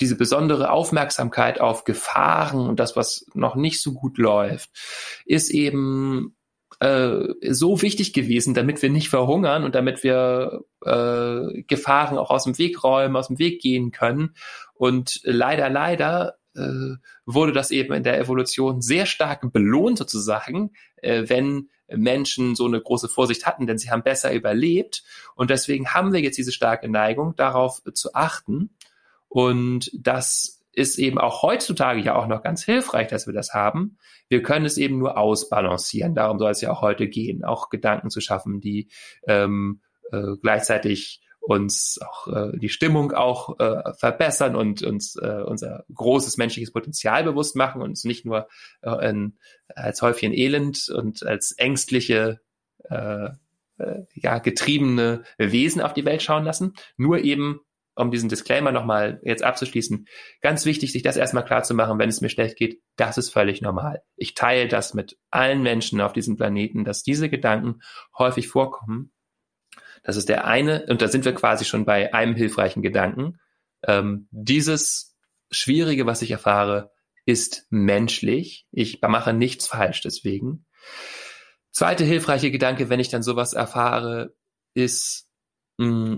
diese 0.00 0.16
besondere 0.16 0.70
Aufmerksamkeit 0.70 1.60
auf 1.60 1.84
Gefahren 1.84 2.68
und 2.68 2.80
das, 2.80 2.96
was 2.96 3.26
noch 3.34 3.54
nicht 3.54 3.80
so 3.80 3.92
gut 3.92 4.18
läuft, 4.18 4.70
ist 5.24 5.50
eben 5.50 6.36
äh, 6.80 7.28
so 7.50 7.82
wichtig 7.82 8.12
gewesen, 8.12 8.54
damit 8.54 8.82
wir 8.82 8.90
nicht 8.90 9.08
verhungern 9.08 9.64
und 9.64 9.74
damit 9.74 10.02
wir 10.02 10.64
äh, 10.84 11.62
Gefahren 11.62 12.18
auch 12.18 12.30
aus 12.30 12.44
dem 12.44 12.58
Weg 12.58 12.82
räumen, 12.82 13.16
aus 13.16 13.28
dem 13.28 13.38
Weg 13.38 13.60
gehen 13.60 13.92
können. 13.92 14.34
Und 14.74 15.20
leider, 15.22 15.70
leider 15.70 16.38
äh, 16.56 16.96
wurde 17.24 17.52
das 17.52 17.70
eben 17.70 17.92
in 17.92 18.02
der 18.02 18.18
Evolution 18.18 18.82
sehr 18.82 19.06
stark 19.06 19.52
belohnt 19.52 19.98
sozusagen, 19.98 20.72
äh, 20.96 21.24
wenn 21.28 21.68
Menschen 21.88 22.54
so 22.54 22.66
eine 22.66 22.80
große 22.80 23.08
Vorsicht 23.08 23.46
hatten, 23.46 23.66
denn 23.66 23.78
sie 23.78 23.90
haben 23.90 24.02
besser 24.02 24.32
überlebt. 24.32 25.04
Und 25.34 25.50
deswegen 25.50 25.88
haben 25.90 26.12
wir 26.12 26.20
jetzt 26.20 26.38
diese 26.38 26.52
starke 26.52 26.88
Neigung, 26.88 27.36
darauf 27.36 27.82
zu 27.94 28.14
achten. 28.14 28.70
Und 29.32 29.90
das 29.94 30.62
ist 30.74 30.98
eben 30.98 31.18
auch 31.18 31.42
heutzutage 31.42 32.00
ja 32.00 32.14
auch 32.14 32.26
noch 32.26 32.42
ganz 32.42 32.62
hilfreich, 32.64 33.08
dass 33.08 33.26
wir 33.26 33.34
das 33.34 33.54
haben. 33.54 33.96
Wir 34.28 34.42
können 34.42 34.66
es 34.66 34.76
eben 34.76 34.98
nur 34.98 35.16
ausbalancieren. 35.16 36.14
Darum 36.14 36.38
soll 36.38 36.50
es 36.50 36.60
ja 36.60 36.70
auch 36.70 36.82
heute 36.82 37.08
gehen, 37.08 37.44
auch 37.44 37.70
Gedanken 37.70 38.10
zu 38.10 38.20
schaffen, 38.20 38.60
die 38.60 38.88
ähm, 39.26 39.80
äh, 40.10 40.36
gleichzeitig 40.40 41.22
uns 41.40 41.98
auch 42.00 42.28
äh, 42.28 42.58
die 42.58 42.68
Stimmung 42.68 43.12
auch 43.12 43.58
äh, 43.58 43.92
verbessern 43.94 44.54
und 44.54 44.82
uns 44.82 45.16
äh, 45.16 45.42
unser 45.44 45.84
großes 45.92 46.36
menschliches 46.36 46.72
Potenzial 46.72 47.24
bewusst 47.24 47.56
machen 47.56 47.82
und 47.82 47.90
uns 47.90 48.04
nicht 48.04 48.24
nur 48.24 48.48
äh, 48.82 49.10
in, 49.10 49.36
als 49.74 50.02
Häufchen 50.02 50.32
Elend 50.32 50.88
und 50.88 51.26
als 51.26 51.52
ängstliche 51.52 52.40
äh, 52.88 53.30
äh, 53.78 54.04
ja 54.14 54.38
getriebene 54.38 55.24
Wesen 55.38 55.82
auf 55.82 55.94
die 55.94 56.04
Welt 56.04 56.22
schauen 56.22 56.44
lassen, 56.44 56.74
nur 56.96 57.18
eben 57.18 57.60
um 57.94 58.10
diesen 58.10 58.28
Disclaimer 58.28 58.72
nochmal 58.72 59.20
jetzt 59.22 59.42
abzuschließen, 59.42 60.06
ganz 60.40 60.64
wichtig, 60.64 60.92
sich 60.92 61.02
das 61.02 61.16
erstmal 61.16 61.44
klar 61.44 61.62
zu 61.62 61.74
machen, 61.74 61.98
wenn 61.98 62.08
es 62.08 62.20
mir 62.20 62.30
schlecht 62.30 62.56
geht, 62.56 62.82
das 62.96 63.18
ist 63.18 63.30
völlig 63.30 63.60
normal. 63.60 64.02
Ich 64.16 64.34
teile 64.34 64.68
das 64.68 64.94
mit 64.94 65.18
allen 65.30 65.62
Menschen 65.62 66.00
auf 66.00 66.12
diesem 66.12 66.36
Planeten, 66.36 66.84
dass 66.84 67.02
diese 67.02 67.28
Gedanken 67.28 67.80
häufig 68.16 68.48
vorkommen. 68.48 69.12
Das 70.02 70.16
ist 70.16 70.28
der 70.28 70.46
eine, 70.46 70.86
und 70.88 71.02
da 71.02 71.08
sind 71.08 71.24
wir 71.24 71.34
quasi 71.34 71.64
schon 71.64 71.84
bei 71.84 72.12
einem 72.12 72.34
hilfreichen 72.34 72.82
Gedanken. 72.82 73.38
Ähm, 73.86 74.28
dieses 74.30 75.16
Schwierige, 75.50 76.06
was 76.06 76.22
ich 76.22 76.30
erfahre, 76.30 76.90
ist 77.24 77.66
menschlich. 77.70 78.66
Ich 78.72 79.00
mache 79.02 79.32
nichts 79.32 79.66
falsch 79.66 80.00
deswegen. 80.00 80.66
Zweite 81.70 82.04
hilfreiche 82.04 82.50
Gedanke, 82.50 82.88
wenn 82.88 83.00
ich 83.00 83.08
dann 83.08 83.22
sowas 83.22 83.52
erfahre, 83.52 84.34
ist, 84.74 85.28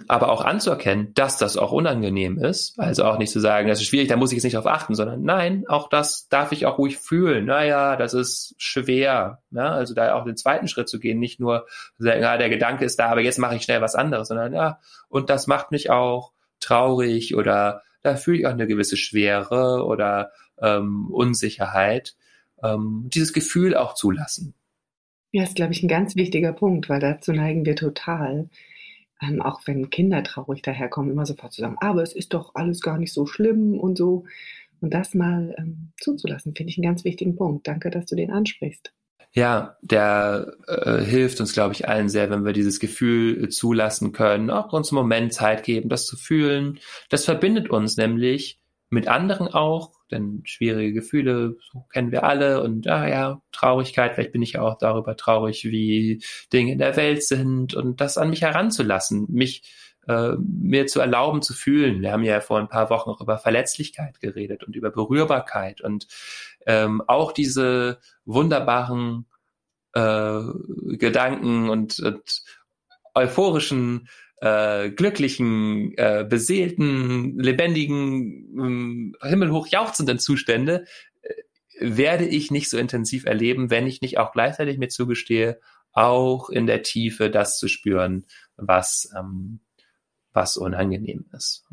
aber 0.08 0.30
auch 0.30 0.44
anzuerkennen, 0.44 1.12
dass 1.14 1.38
das 1.38 1.56
auch 1.56 1.72
unangenehm 1.72 2.38
ist. 2.38 2.78
Also 2.78 3.04
auch 3.04 3.18
nicht 3.18 3.30
zu 3.30 3.40
sagen, 3.40 3.68
das 3.68 3.80
ist 3.80 3.86
schwierig, 3.86 4.08
da 4.08 4.16
muss 4.16 4.30
ich 4.30 4.36
jetzt 4.36 4.44
nicht 4.44 4.54
darauf 4.54 4.70
achten, 4.70 4.94
sondern 4.94 5.22
nein, 5.22 5.64
auch 5.68 5.88
das 5.88 6.28
darf 6.28 6.52
ich 6.52 6.66
auch 6.66 6.78
ruhig 6.78 6.98
fühlen. 6.98 7.44
Naja, 7.44 7.96
das 7.96 8.14
ist 8.14 8.54
schwer. 8.58 9.42
Ne? 9.50 9.68
Also 9.68 9.94
da 9.94 10.14
auch 10.14 10.24
den 10.24 10.36
zweiten 10.36 10.68
Schritt 10.68 10.88
zu 10.88 10.98
gehen, 10.98 11.18
nicht 11.18 11.40
nur 11.40 11.66
sagen, 11.98 12.22
ja, 12.22 12.36
der 12.36 12.48
Gedanke 12.48 12.84
ist 12.84 12.98
da, 12.98 13.08
aber 13.08 13.20
jetzt 13.20 13.38
mache 13.38 13.56
ich 13.56 13.62
schnell 13.62 13.80
was 13.80 13.94
anderes, 13.94 14.28
sondern 14.28 14.52
ja, 14.52 14.80
und 15.08 15.30
das 15.30 15.46
macht 15.46 15.70
mich 15.70 15.90
auch 15.90 16.32
traurig 16.60 17.34
oder 17.36 17.82
da 18.02 18.16
fühle 18.16 18.38
ich 18.38 18.46
auch 18.46 18.52
eine 18.52 18.66
gewisse 18.66 18.96
Schwere 18.96 19.84
oder 19.84 20.32
ähm, 20.60 21.10
Unsicherheit. 21.10 22.14
Ähm, 22.62 23.10
dieses 23.12 23.32
Gefühl 23.32 23.76
auch 23.76 23.94
zulassen. 23.94 24.54
Ja, 25.32 25.42
ist, 25.42 25.56
glaube 25.56 25.72
ich, 25.72 25.82
ein 25.82 25.88
ganz 25.88 26.14
wichtiger 26.16 26.52
Punkt, 26.52 26.88
weil 26.88 27.00
dazu 27.00 27.32
neigen 27.32 27.64
wir 27.66 27.74
total 27.74 28.48
ähm, 29.28 29.42
auch 29.42 29.60
wenn 29.66 29.90
Kinder 29.90 30.22
traurig 30.22 30.62
daherkommen, 30.62 31.10
immer 31.10 31.26
sofort 31.26 31.52
zu 31.52 31.60
sagen, 31.60 31.76
aber 31.80 32.02
es 32.02 32.14
ist 32.14 32.34
doch 32.34 32.54
alles 32.54 32.80
gar 32.80 32.98
nicht 32.98 33.12
so 33.12 33.26
schlimm 33.26 33.78
und 33.78 33.98
so. 33.98 34.24
Und 34.80 34.92
das 34.92 35.14
mal 35.14 35.54
ähm, 35.58 35.92
zuzulassen, 35.98 36.54
finde 36.54 36.70
ich 36.70 36.78
einen 36.78 36.86
ganz 36.86 37.04
wichtigen 37.04 37.36
Punkt. 37.36 37.66
Danke, 37.66 37.90
dass 37.90 38.06
du 38.06 38.16
den 38.16 38.30
ansprichst. 38.30 38.92
Ja, 39.32 39.76
der 39.82 40.54
äh, 40.68 41.00
hilft 41.02 41.40
uns, 41.40 41.54
glaube 41.54 41.74
ich, 41.74 41.88
allen 41.88 42.08
sehr, 42.08 42.30
wenn 42.30 42.44
wir 42.44 42.52
dieses 42.52 42.78
Gefühl 42.78 43.44
äh, 43.44 43.48
zulassen 43.48 44.12
können, 44.12 44.50
auch 44.50 44.72
uns 44.72 44.92
einen 44.92 45.00
Moment 45.00 45.32
Zeit 45.32 45.64
geben, 45.64 45.88
das 45.88 46.06
zu 46.06 46.16
fühlen. 46.16 46.78
Das 47.08 47.24
verbindet 47.24 47.68
uns 47.68 47.96
nämlich 47.96 48.60
mit 48.90 49.08
anderen 49.08 49.48
auch, 49.48 49.93
denn 50.10 50.42
schwierige 50.44 50.92
Gefühle 50.92 51.56
so 51.72 51.84
kennen 51.92 52.12
wir 52.12 52.24
alle 52.24 52.62
und 52.62 52.86
ah 52.88 53.08
ja, 53.08 53.42
Traurigkeit, 53.52 54.14
vielleicht 54.14 54.32
bin 54.32 54.42
ich 54.42 54.58
auch 54.58 54.78
darüber 54.78 55.16
traurig, 55.16 55.64
wie 55.64 56.22
Dinge 56.52 56.72
in 56.72 56.78
der 56.78 56.96
Welt 56.96 57.22
sind 57.22 57.74
und 57.74 58.00
das 58.00 58.18
an 58.18 58.30
mich 58.30 58.42
heranzulassen, 58.42 59.26
mich 59.30 59.62
äh, 60.06 60.32
mir 60.38 60.86
zu 60.86 61.00
erlauben 61.00 61.42
zu 61.42 61.54
fühlen. 61.54 62.02
Wir 62.02 62.12
haben 62.12 62.24
ja 62.24 62.40
vor 62.40 62.58
ein 62.58 62.68
paar 62.68 62.90
Wochen 62.90 63.10
auch 63.10 63.20
über 63.20 63.38
Verletzlichkeit 63.38 64.20
geredet 64.20 64.64
und 64.64 64.76
über 64.76 64.90
Berührbarkeit 64.90 65.80
und 65.80 66.06
ähm, 66.66 67.02
auch 67.06 67.32
diese 67.32 67.98
wunderbaren 68.24 69.26
äh, 69.94 70.40
Gedanken 70.96 71.70
und, 71.70 72.00
und 72.00 72.42
euphorischen 73.14 74.08
äh, 74.44 74.90
glücklichen, 74.90 75.96
äh, 75.96 76.26
beseelten, 76.28 77.38
lebendigen, 77.38 79.14
äh, 79.22 79.28
himmelhoch 79.28 79.66
jauchzenden 79.68 80.18
Zustände 80.18 80.84
äh, 81.22 81.32
werde 81.80 82.26
ich 82.26 82.50
nicht 82.50 82.68
so 82.68 82.76
intensiv 82.76 83.24
erleben, 83.24 83.70
wenn 83.70 83.86
ich 83.86 84.02
nicht 84.02 84.18
auch 84.18 84.32
gleichzeitig 84.32 84.76
mir 84.76 84.88
zugestehe, 84.88 85.60
auch 85.92 86.50
in 86.50 86.66
der 86.66 86.82
Tiefe 86.82 87.30
das 87.30 87.58
zu 87.58 87.68
spüren, 87.68 88.26
was, 88.56 89.10
ähm, 89.18 89.60
was 90.34 90.58
unangenehm 90.58 91.24
ist. 91.32 91.64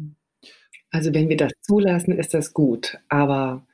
Also 0.91 1.13
wenn 1.13 1.27
wir 1.27 1.37
das 1.37 1.51
zulassen, 1.59 2.17
ist 2.17 2.33
das 2.33 2.53
gut. 2.53 2.99
Aber 3.09 3.67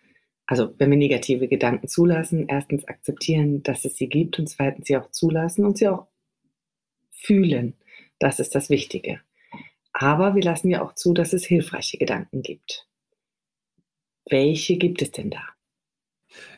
also 0.47 0.73
wenn 0.79 0.89
wir 0.89 0.97
negative 0.97 1.47
Gedanken 1.47 1.87
zulassen, 1.87 2.47
erstens 2.47 2.87
akzeptieren, 2.87 3.61
dass 3.61 3.85
es 3.85 3.95
sie 3.95 4.09
gibt 4.09 4.39
und 4.39 4.47
zweitens 4.47 4.87
sie 4.87 4.97
auch 4.97 5.11
zulassen 5.11 5.65
und 5.65 5.77
sie 5.77 5.87
auch 5.87 6.07
fühlen. 7.11 7.75
Das 8.19 8.39
ist 8.39 8.55
das 8.55 8.69
Wichtige. 8.69 9.21
Aber 9.93 10.35
wir 10.35 10.43
lassen 10.43 10.69
ja 10.69 10.81
auch 10.83 10.93
zu, 10.93 11.13
dass 11.13 11.33
es 11.33 11.45
hilfreiche 11.45 11.97
Gedanken 11.97 12.41
gibt. 12.41 12.87
welche 14.29 14.77
gibt 14.77 15.01
es 15.01 15.11
denn 15.11 15.29
da? 15.29 15.41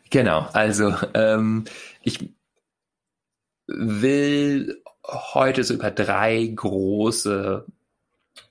Genau, 0.10 0.48
also 0.54 0.94
ähm, 1.14 1.66
ich 2.02 2.34
will 3.68 4.82
heute 5.06 5.64
so 5.64 5.76
über 5.76 5.92
drei 5.92 6.46
große 6.48 7.66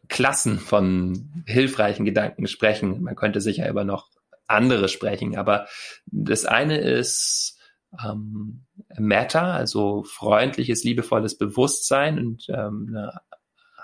Klassen 0.09 0.59
von 0.59 1.45
hilfreichen 1.47 2.05
Gedanken 2.05 2.47
sprechen. 2.47 3.03
Man 3.03 3.17
könnte 3.17 3.41
sicher 3.41 3.69
über 3.69 3.85
noch 3.85 4.09
andere 4.47 4.89
sprechen, 4.89 5.37
aber 5.37 5.67
das 6.07 6.45
eine 6.45 6.79
ist 6.79 7.58
ähm, 8.05 8.65
Meta, 8.97 9.55
also 9.55 10.05
freundliches, 10.05 10.85
liebevolles 10.85 11.39
Bewusstsein 11.39 12.19
und 12.19 12.47
ähm, 12.49 12.87
eine 12.89 13.13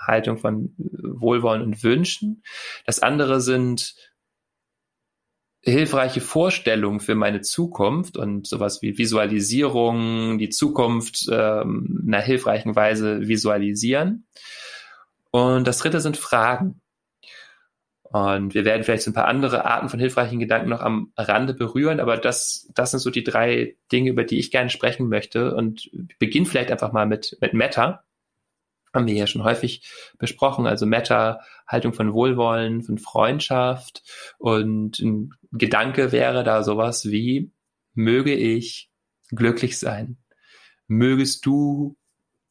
Haltung 0.06 0.38
von 0.38 0.74
Wohlwollen 0.76 1.62
und 1.62 1.82
Wünschen. 1.82 2.42
Das 2.86 3.00
andere 3.00 3.40
sind 3.40 3.94
hilfreiche 5.62 6.20
Vorstellungen 6.20 7.00
für 7.00 7.14
meine 7.14 7.40
Zukunft 7.40 8.18
und 8.18 8.46
sowas 8.46 8.82
wie 8.82 8.98
Visualisierung, 8.98 10.38
die 10.38 10.50
Zukunft 10.50 11.26
ähm, 11.30 12.02
in 12.06 12.14
einer 12.14 12.22
hilfreichen 12.22 12.76
Weise 12.76 13.26
visualisieren. 13.26 14.26
Und 15.30 15.66
das 15.66 15.78
dritte 15.78 16.00
sind 16.00 16.18
Fragen. 16.18 16.82
Und 18.14 18.54
wir 18.54 18.64
werden 18.64 18.84
vielleicht 18.84 19.02
so 19.02 19.10
ein 19.10 19.14
paar 19.14 19.26
andere 19.26 19.64
Arten 19.64 19.88
von 19.88 19.98
hilfreichen 19.98 20.38
Gedanken 20.38 20.68
noch 20.68 20.82
am 20.82 21.12
Rande 21.16 21.52
berühren, 21.52 21.98
aber 21.98 22.16
das, 22.16 22.70
das 22.72 22.92
sind 22.92 23.00
so 23.00 23.10
die 23.10 23.24
drei 23.24 23.74
Dinge, 23.90 24.10
über 24.10 24.22
die 24.22 24.38
ich 24.38 24.52
gerne 24.52 24.70
sprechen 24.70 25.08
möchte. 25.08 25.52
Und 25.56 25.90
beginne 26.20 26.46
vielleicht 26.46 26.70
einfach 26.70 26.92
mal 26.92 27.06
mit, 27.06 27.36
mit 27.40 27.54
Meta. 27.54 28.04
Haben 28.94 29.08
wir 29.08 29.14
ja 29.14 29.26
schon 29.26 29.42
häufig 29.42 29.82
besprochen. 30.16 30.68
Also 30.68 30.86
Meta, 30.86 31.40
Haltung 31.66 31.92
von 31.92 32.12
Wohlwollen, 32.12 32.84
von 32.84 32.98
Freundschaft. 32.98 34.04
Und 34.38 35.00
ein 35.00 35.34
Gedanke 35.50 36.12
wäre 36.12 36.44
da 36.44 36.62
sowas 36.62 37.06
wie, 37.06 37.50
möge 37.94 38.32
ich 38.32 38.92
glücklich 39.30 39.76
sein. 39.76 40.18
Mögest 40.86 41.44
du 41.46 41.96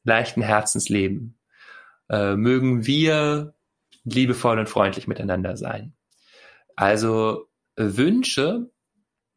leichten 0.04 0.42
Herzens 0.42 0.90
leben 0.90 1.38
äh, 2.10 2.36
mögen 2.36 2.86
wir 2.86 3.54
liebevoll 4.04 4.60
und 4.60 4.70
freundlich 4.70 5.08
miteinander 5.08 5.58
sein. 5.58 5.94
Also 6.76 7.48
Wünsche, 7.76 8.72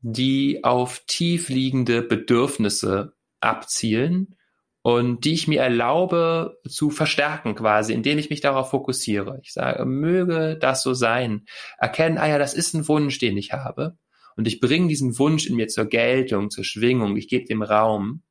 die 0.01 0.63
auf 0.65 1.03
tiefliegende 1.07 2.03
Bedürfnisse 2.03 3.15
abzielen 3.41 4.37
und 4.83 5.25
die 5.25 5.33
ich 5.33 5.49
mir 5.49 5.63
erlaube 5.63 6.61
zu 6.69 6.91
verstärken 6.91 7.55
quasi, 7.55 7.93
indem 7.93 8.19
ich 8.19 8.31
mich 8.31 8.41
darauf 8.41 8.71
fokussiere. 8.71 9.41
Ich 9.43 9.53
sage, 9.53 9.85
möge 9.85 10.57
das 10.61 10.83
so 10.83 10.95
sein. 10.95 11.45
Erkennen, 11.79 12.19
ah 12.19 12.29
ja, 12.29 12.39
das 12.39 12.55
ist 12.55 12.75
ein 12.75 12.87
Wunsch, 12.87 13.19
den 13.19 13.37
ich 13.37 13.53
habe. 13.53 13.99
Und 14.37 14.47
ich 14.47 14.61
bringe 14.61 14.87
diesen 14.89 15.19
Wunsch 15.19 15.47
in 15.47 15.57
mir 15.57 15.69
zur 15.69 15.87
Geltung, 15.87 16.51
zur 16.51 16.63
Schwingung. 16.63 17.17
Ich 17.17 17.27
gebe 17.29 17.47
dem 17.47 17.63
Raum. 17.63 18.23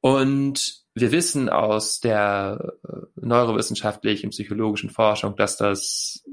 Und 0.00 0.84
wir 1.00 1.12
wissen 1.12 1.48
aus 1.48 2.00
der 2.00 2.74
äh, 2.84 2.96
neurowissenschaftlichen, 3.16 4.30
psychologischen 4.30 4.90
Forschung, 4.90 5.36
dass 5.36 5.56
das 5.56 6.24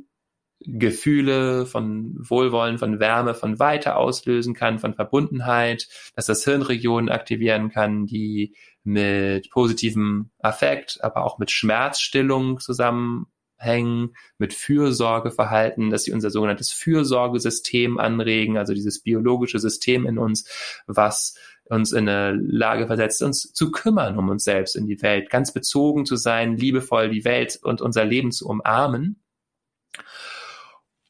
Gefühle 0.67 1.65
von 1.65 2.15
Wohlwollen, 2.17 2.77
von 2.77 2.99
Wärme, 2.99 3.35
von 3.35 3.59
Weite 3.59 3.95
auslösen 3.95 4.53
kann, 4.53 4.79
von 4.79 4.95
Verbundenheit, 4.95 5.87
dass 6.15 6.25
das 6.25 6.43
Hirnregionen 6.43 7.09
aktivieren 7.09 7.69
kann, 7.69 8.05
die 8.05 8.55
mit 8.83 9.49
positivem 9.51 10.29
Affekt, 10.39 11.03
aber 11.03 11.23
auch 11.23 11.37
mit 11.37 11.51
Schmerzstillung 11.51 12.59
zusammenhängen, 12.59 14.15
mit 14.37 14.53
Fürsorgeverhalten, 14.53 15.89
dass 15.89 16.05
sie 16.05 16.13
unser 16.13 16.31
sogenanntes 16.31 16.71
Fürsorgesystem 16.71 17.99
anregen, 17.99 18.57
also 18.57 18.73
dieses 18.73 19.01
biologische 19.01 19.59
System 19.59 20.05
in 20.07 20.17
uns, 20.17 20.49
was 20.87 21.35
uns 21.69 21.91
in 21.91 22.07
eine 22.07 22.33
Lage 22.33 22.87
versetzt, 22.87 23.21
uns 23.23 23.53
zu 23.53 23.71
kümmern 23.71 24.17
um 24.17 24.29
uns 24.29 24.43
selbst 24.43 24.75
in 24.75 24.85
die 24.85 25.01
Welt, 25.01 25.29
ganz 25.29 25.51
bezogen 25.51 26.05
zu 26.05 26.15
sein, 26.15 26.57
liebevoll 26.57 27.09
die 27.09 27.25
Welt 27.25 27.59
und 27.61 27.81
unser 27.81 28.05
Leben 28.05 28.31
zu 28.31 28.47
umarmen 28.47 29.21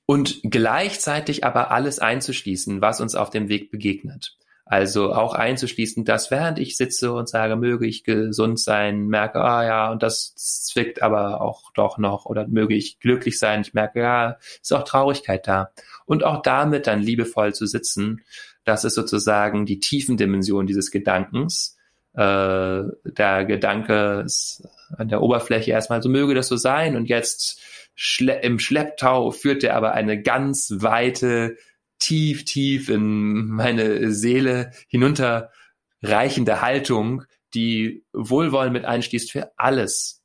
und 0.06 0.42
gleichzeitig 0.44 1.44
aber 1.44 1.72
alles 1.72 2.00
einzuschließen, 2.00 2.82
was 2.82 3.02
uns 3.02 3.16
auf 3.16 3.30
dem 3.30 3.50
Weg 3.50 3.72
begegnet. 3.72 4.38
Also 4.68 5.14
auch 5.14 5.36
einzuschließen, 5.36 6.06
dass 6.06 6.32
während 6.32 6.58
ich 6.58 6.76
sitze 6.76 7.14
und 7.14 7.30
sage, 7.30 7.56
möge 7.56 7.86
ich 7.86 8.04
gesund 8.04 8.60
sein, 8.60 9.06
merke, 9.06 9.40
ah 9.40 9.64
ja, 9.64 9.92
und 9.92 10.02
das 10.02 10.34
zwickt 10.36 11.04
aber 11.04 11.42
auch 11.42 11.72
doch 11.74 12.00
noch, 12.00 12.26
oder 12.26 12.48
möge 12.48 12.74
ich 12.74 13.00
glücklich 13.00 13.38
sein, 13.38 13.62
ich 13.62 13.76
merke, 13.76 14.00
ja, 14.00 14.38
ist 14.62 14.74
auch 14.74 14.84
Traurigkeit 14.84 15.48
da. 15.48 15.72
Und 16.06 16.24
auch 16.24 16.42
damit 16.42 16.88
dann 16.88 17.02
liebevoll 17.02 17.54
zu 17.54 17.68
sitzen, 17.68 18.24
das 18.66 18.84
ist 18.84 18.96
sozusagen 18.96 19.66
die 19.66 19.80
Tiefendimension 19.80 20.68
dieses 20.68 20.92
Gedankens. 20.92 21.78
Äh, 22.14 22.84
der 23.04 23.46
Gedanke 23.46 24.24
ist 24.26 24.68
an 24.98 25.10
der 25.10 25.22
Oberfläche 25.22 25.72
erstmal 25.72 26.02
so 26.02 26.10
möge 26.10 26.34
das 26.34 26.48
so 26.48 26.56
sein 26.56 26.96
und 26.96 27.08
jetzt 27.08 27.62
schle 27.94 28.42
im 28.42 28.60
Schlepptau 28.60 29.32
führt 29.32 29.64
er 29.64 29.76
aber 29.76 29.94
eine 29.94 30.22
ganz 30.22 30.72
weite, 30.78 31.58
tief, 32.00 32.46
tief 32.46 32.90
in 32.90 33.48
meine 33.48 34.12
Seele 34.12 34.72
hinunterreichende 34.88 36.62
Haltung, 36.62 37.24
die 37.54 38.04
Wohlwollen 38.14 38.74
mit 38.74 38.86
einschließt 38.86 39.32
für 39.32 39.52
alles, 39.58 40.22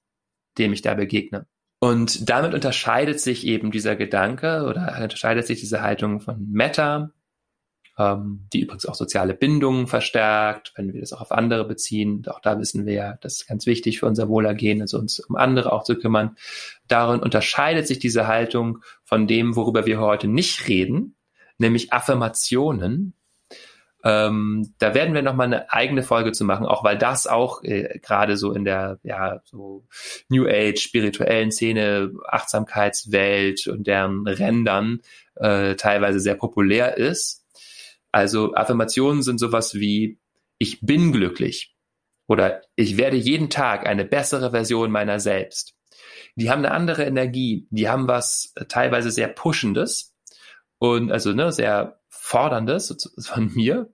dem 0.59 0.73
ich 0.73 0.83
da 0.83 0.95
begegne. 0.95 1.47
Und 1.79 2.29
damit 2.29 2.55
unterscheidet 2.55 3.21
sich 3.21 3.47
eben 3.47 3.71
dieser 3.71 3.97
Gedanke 3.97 4.65
oder 4.65 4.99
unterscheidet 5.01 5.47
sich 5.47 5.61
diese 5.61 5.81
Haltung 5.81 6.21
von 6.21 6.47
Meta, 6.51 7.11
ähm, 8.01 8.47
die 8.53 8.61
übrigens 8.61 8.87
auch 8.87 8.95
soziale 8.95 9.35
Bindungen 9.35 9.87
verstärkt, 9.87 10.73
wenn 10.75 10.95
wir 10.95 11.01
das 11.01 11.13
auch 11.13 11.21
auf 11.21 11.33
andere 11.33 11.67
beziehen. 11.67 12.25
Auch 12.29 12.41
da 12.41 12.59
wissen 12.59 12.87
wir 12.87 12.95
ja, 12.95 13.19
das 13.21 13.41
ist 13.41 13.47
ganz 13.47 13.67
wichtig 13.67 14.01
für 14.01 14.07
unser 14.07 14.29
Wohlergehen, 14.29 14.81
also 14.81 14.99
uns 14.99 15.21
um 15.21 15.37
andere 15.37 15.73
auch 15.73 15.85
zu 15.85 15.97
kümmern. 15.97 16.37
Darin 16.89 17.21
unterscheidet 17.21 17.87
sich 17.87 17.99
diese 17.99 18.27
Haltung 18.27 18.79
von 19.05 19.27
dem, 19.27 19.55
worüber 19.55 19.85
wir 19.85 20.01
heute 20.01 20.29
nicht 20.29 20.67
reden, 20.67 21.15
nämlich 21.59 21.93
Affirmationen. 21.93 23.13
Ähm, 24.03 24.73
da 24.79 24.95
werden 24.95 25.13
wir 25.13 25.21
nochmal 25.21 25.49
eine 25.49 25.71
eigene 25.71 26.03
Folge 26.03 26.33
zu 26.33 26.45
machen, 26.45 26.65
auch 26.65 26.83
weil 26.83 26.97
das 26.97 27.27
auch 27.27 27.63
äh, 27.65 27.99
gerade 27.99 28.39
so 28.39 28.53
in 28.55 28.65
der 28.65 28.99
ja 29.03 29.43
so 29.45 29.85
New 30.31 30.47
Age 30.49 30.81
spirituellen 30.81 31.53
Szene, 31.53 32.13
Achtsamkeitswelt 32.27 33.67
und 33.67 33.87
deren 33.87 34.27
Rändern 34.27 35.01
äh, 35.35 35.75
teilweise 35.75 36.19
sehr 36.19 36.35
populär 36.35 36.97
ist. 36.97 37.40
Also 38.13 38.55
Affirmationen 38.55 39.23
sind 39.23 39.39
sowas 39.39 39.75
wie, 39.75 40.19
ich 40.59 40.81
bin 40.81 41.13
glücklich 41.13 41.75
oder 42.27 42.63
ich 42.77 42.97
werde 42.97 43.17
jeden 43.17 43.51
Tag 43.51 43.87
eine 43.87 44.05
bessere 44.05 44.51
Version 44.51 44.91
meiner 44.91 45.21
selbst. 45.21 45.75
Die 46.37 46.51
haben 46.51 46.65
eine 46.65 46.73
andere 46.73 47.05
Energie, 47.05 47.67
die 47.71 47.89
haben 47.89 48.09
was 48.09 48.55
teilweise 48.69 49.11
sehr 49.11 49.29
Pushendes 49.29 50.15
und 50.79 51.11
also 51.11 51.33
ne, 51.33 51.53
sehr 51.53 52.01
Forderndes 52.09 53.13
von 53.21 53.53
mir 53.55 53.93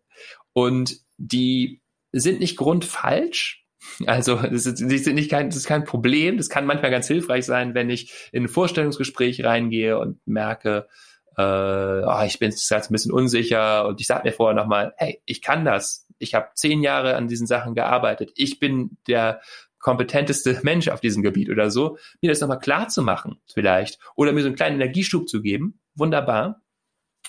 und 0.52 0.98
die 1.18 1.82
sind 2.12 2.40
nicht 2.40 2.56
grundfalsch, 2.56 3.66
also 4.06 4.36
das 4.36 4.66
ist, 4.66 4.80
das, 4.80 4.92
ist 4.92 5.06
nicht 5.08 5.30
kein, 5.30 5.48
das 5.48 5.56
ist 5.56 5.66
kein 5.66 5.84
Problem. 5.84 6.36
Das 6.36 6.48
kann 6.48 6.66
manchmal 6.66 6.90
ganz 6.90 7.06
hilfreich 7.06 7.44
sein, 7.44 7.74
wenn 7.74 7.90
ich 7.90 8.30
in 8.32 8.44
ein 8.44 8.48
Vorstellungsgespräch 8.48 9.44
reingehe 9.44 9.98
und 9.98 10.18
merke, 10.26 10.88
äh, 11.36 11.42
oh, 11.42 12.22
ich 12.24 12.38
bin 12.38 12.50
jetzt 12.50 12.72
ein 12.72 12.82
bisschen 12.90 13.12
unsicher 13.12 13.86
und 13.86 14.00
ich 14.00 14.06
sage 14.06 14.28
mir 14.28 14.32
vorher 14.32 14.54
nochmal, 14.54 14.94
hey, 14.96 15.20
ich 15.26 15.42
kann 15.42 15.64
das. 15.64 16.06
Ich 16.18 16.34
habe 16.34 16.48
zehn 16.54 16.82
Jahre 16.82 17.16
an 17.16 17.28
diesen 17.28 17.46
Sachen 17.46 17.74
gearbeitet. 17.74 18.32
Ich 18.36 18.58
bin 18.58 18.96
der 19.06 19.40
kompetenteste 19.78 20.60
Mensch 20.62 20.88
auf 20.88 21.00
diesem 21.00 21.22
Gebiet 21.22 21.50
oder 21.50 21.70
so, 21.70 21.98
mir 22.22 22.30
das 22.30 22.40
nochmal 22.40 22.58
klar 22.58 22.88
zu 22.88 23.02
machen, 23.02 23.40
vielleicht. 23.52 23.98
Oder 24.16 24.32
mir 24.32 24.40
so 24.40 24.48
einen 24.48 24.56
kleinen 24.56 24.80
Energieschub 24.80 25.28
zu 25.28 25.42
geben. 25.42 25.78
Wunderbar. 25.94 26.62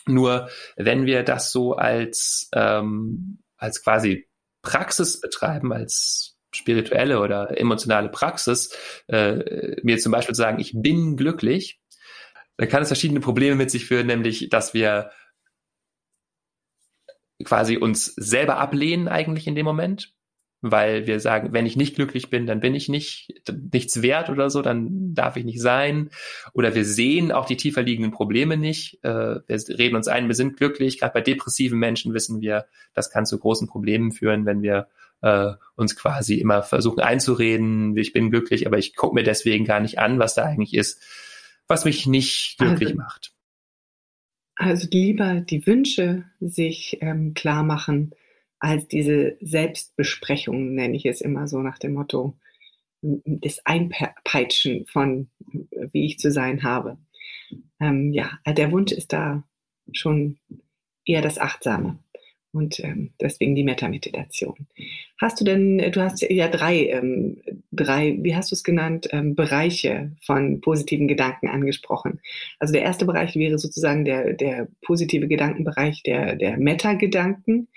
Nur 0.06 0.50
wenn 0.78 1.06
wir 1.06 1.24
das 1.24 1.52
so 1.52 1.74
als, 1.74 2.50
ähm, 2.54 3.40
als 3.58 3.84
quasi 3.84 4.28
Praxis 4.62 5.20
betreiben, 5.20 5.74
als 5.74 6.38
spirituelle 6.52 7.20
oder 7.20 7.60
emotionale 7.60 8.10
Praxis, 8.10 8.74
äh, 9.08 9.76
mir 9.84 9.98
zum 9.98 10.14
Beispiel 10.14 10.36
sagen, 10.36 10.60
ich 10.60 10.74
bin 10.74 11.18
glücklich, 11.18 11.80
dann 12.58 12.68
kann 12.68 12.82
es 12.82 12.90
verschiedene 12.90 13.20
Probleme 13.20 13.56
mit 13.56 13.72
sich 13.72 13.86
führen, 13.86 14.08
nämlich, 14.08 14.50
dass 14.50 14.74
wir 14.74 15.12
quasi 17.44 17.78
uns 17.78 18.06
selber 18.16 18.58
ablehnen 18.58 19.08
eigentlich 19.08 19.48
in 19.48 19.56
dem 19.56 19.66
Moment, 19.66 20.14
weil 20.62 21.06
wir 21.06 21.20
sagen, 21.20 21.54
wenn 21.54 21.68
ich 21.68 21.78
nicht 21.78 21.96
glücklich 21.96 22.32
bin, 22.32 22.48
dann 22.48 22.60
bin 22.60 22.74
ich 22.74 22.90
nicht 22.90 23.44
nichts 23.72 24.02
wert 24.02 24.32
oder 24.32 24.50
so, 24.50 24.64
dann 24.64 25.14
darf 25.14 25.38
ich 25.38 25.46
nicht 25.46 25.62
sein. 25.62 26.10
Oder 26.54 26.74
wir 26.74 26.84
sehen 26.84 27.32
auch 27.32 27.46
die 27.46 27.58
tiefer 27.58 27.84
liegenden 27.84 28.12
Probleme 28.12 28.58
nicht. 28.58 29.04
Äh, 29.04 29.36
wir 29.48 29.78
reden 29.78 29.96
uns 29.96 30.08
ein, 30.08 30.28
wir 30.28 30.34
sind 30.34 30.58
glücklich. 30.58 31.00
Gerade 31.00 31.14
bei 31.14 31.22
depressiven 31.22 31.78
Menschen 31.78 32.16
wissen 32.16 32.42
wir, 32.42 32.66
das 32.96 33.12
kann 33.12 33.28
zu 33.28 33.38
großen 33.38 33.68
Problemen 33.68 34.12
führen, 34.12 34.48
wenn 34.48 34.64
wir 34.64 34.88
äh, 35.22 35.54
uns 35.76 35.96
quasi 35.96 36.36
immer 36.36 36.64
versuchen 36.64 37.02
einzureden, 37.02 37.96
ich 37.96 38.14
bin 38.14 38.32
glücklich, 38.32 38.66
aber 38.66 38.80
ich 38.80 38.96
gucke 38.96 39.14
mir 39.14 39.24
deswegen 39.24 39.66
gar 39.66 39.80
nicht 39.80 40.00
an, 40.00 40.18
was 40.18 40.34
da 40.34 40.44
eigentlich 40.44 40.74
ist 40.74 41.00
was 41.68 41.86
mich 41.86 42.08
nicht 42.08 42.58
glücklich 42.58 42.90
also, 42.90 42.98
macht. 42.98 43.34
Also 44.56 44.88
lieber 44.92 45.42
die 45.42 45.66
Wünsche 45.68 46.26
sich 46.40 46.98
ähm, 47.02 47.34
klar 47.34 47.64
machen, 47.64 48.12
als 48.60 48.88
diese 48.88 49.38
Selbstbesprechung, 49.40 50.74
nenne 50.74 50.98
ich 50.98 51.06
es 51.06 51.22
immer 51.22 51.48
so 51.48 51.60
nach 51.60 51.78
dem 51.78 51.94
Motto, 51.94 52.38
das 53.02 53.64
Einpeitschen 53.66 54.88
von, 54.88 55.30
wie 55.92 56.06
ich 56.06 56.18
zu 56.18 56.32
sein 56.32 56.64
habe. 56.64 56.98
Ähm, 57.80 58.12
ja, 58.12 58.40
der 58.48 58.72
Wunsch 58.72 58.92
ist 58.92 59.14
da 59.14 59.44
schon 59.92 60.40
eher 61.06 61.22
das 61.22 61.38
Achtsame 61.38 62.00
und 62.52 62.80
ähm, 62.80 63.12
deswegen 63.22 63.56
die 63.56 63.64
Metameditation. 63.64 64.68
Hast 65.20 65.40
du 65.40 65.46
denn, 65.46 65.78
du 65.78 66.02
hast 66.02 66.22
ja 66.22 66.48
drei, 66.48 66.88
ähm, 66.88 67.42
drei, 67.72 68.18
wie 68.22 68.36
hast 68.36 68.52
du 68.52 68.56
es 68.56 68.64
genannt, 68.64 69.10
ähm, 69.12 69.36
Bereiche 69.36 70.12
von 70.22 70.62
positiven 70.62 71.08
Gedanken 71.08 71.48
angesprochen. 71.48 72.20
Also 72.60 72.74
der 72.74 72.84
erste 72.84 73.06
Bereich 73.06 73.36
wäre 73.36 73.58
sozusagen 73.60 74.06
der, 74.06 74.34
der 74.34 74.68
positive 74.82 75.28
Gedankenbereich 75.28 76.04
der, 76.04 76.36
der 76.36 76.58
Meta-Gedanken. 76.58 77.68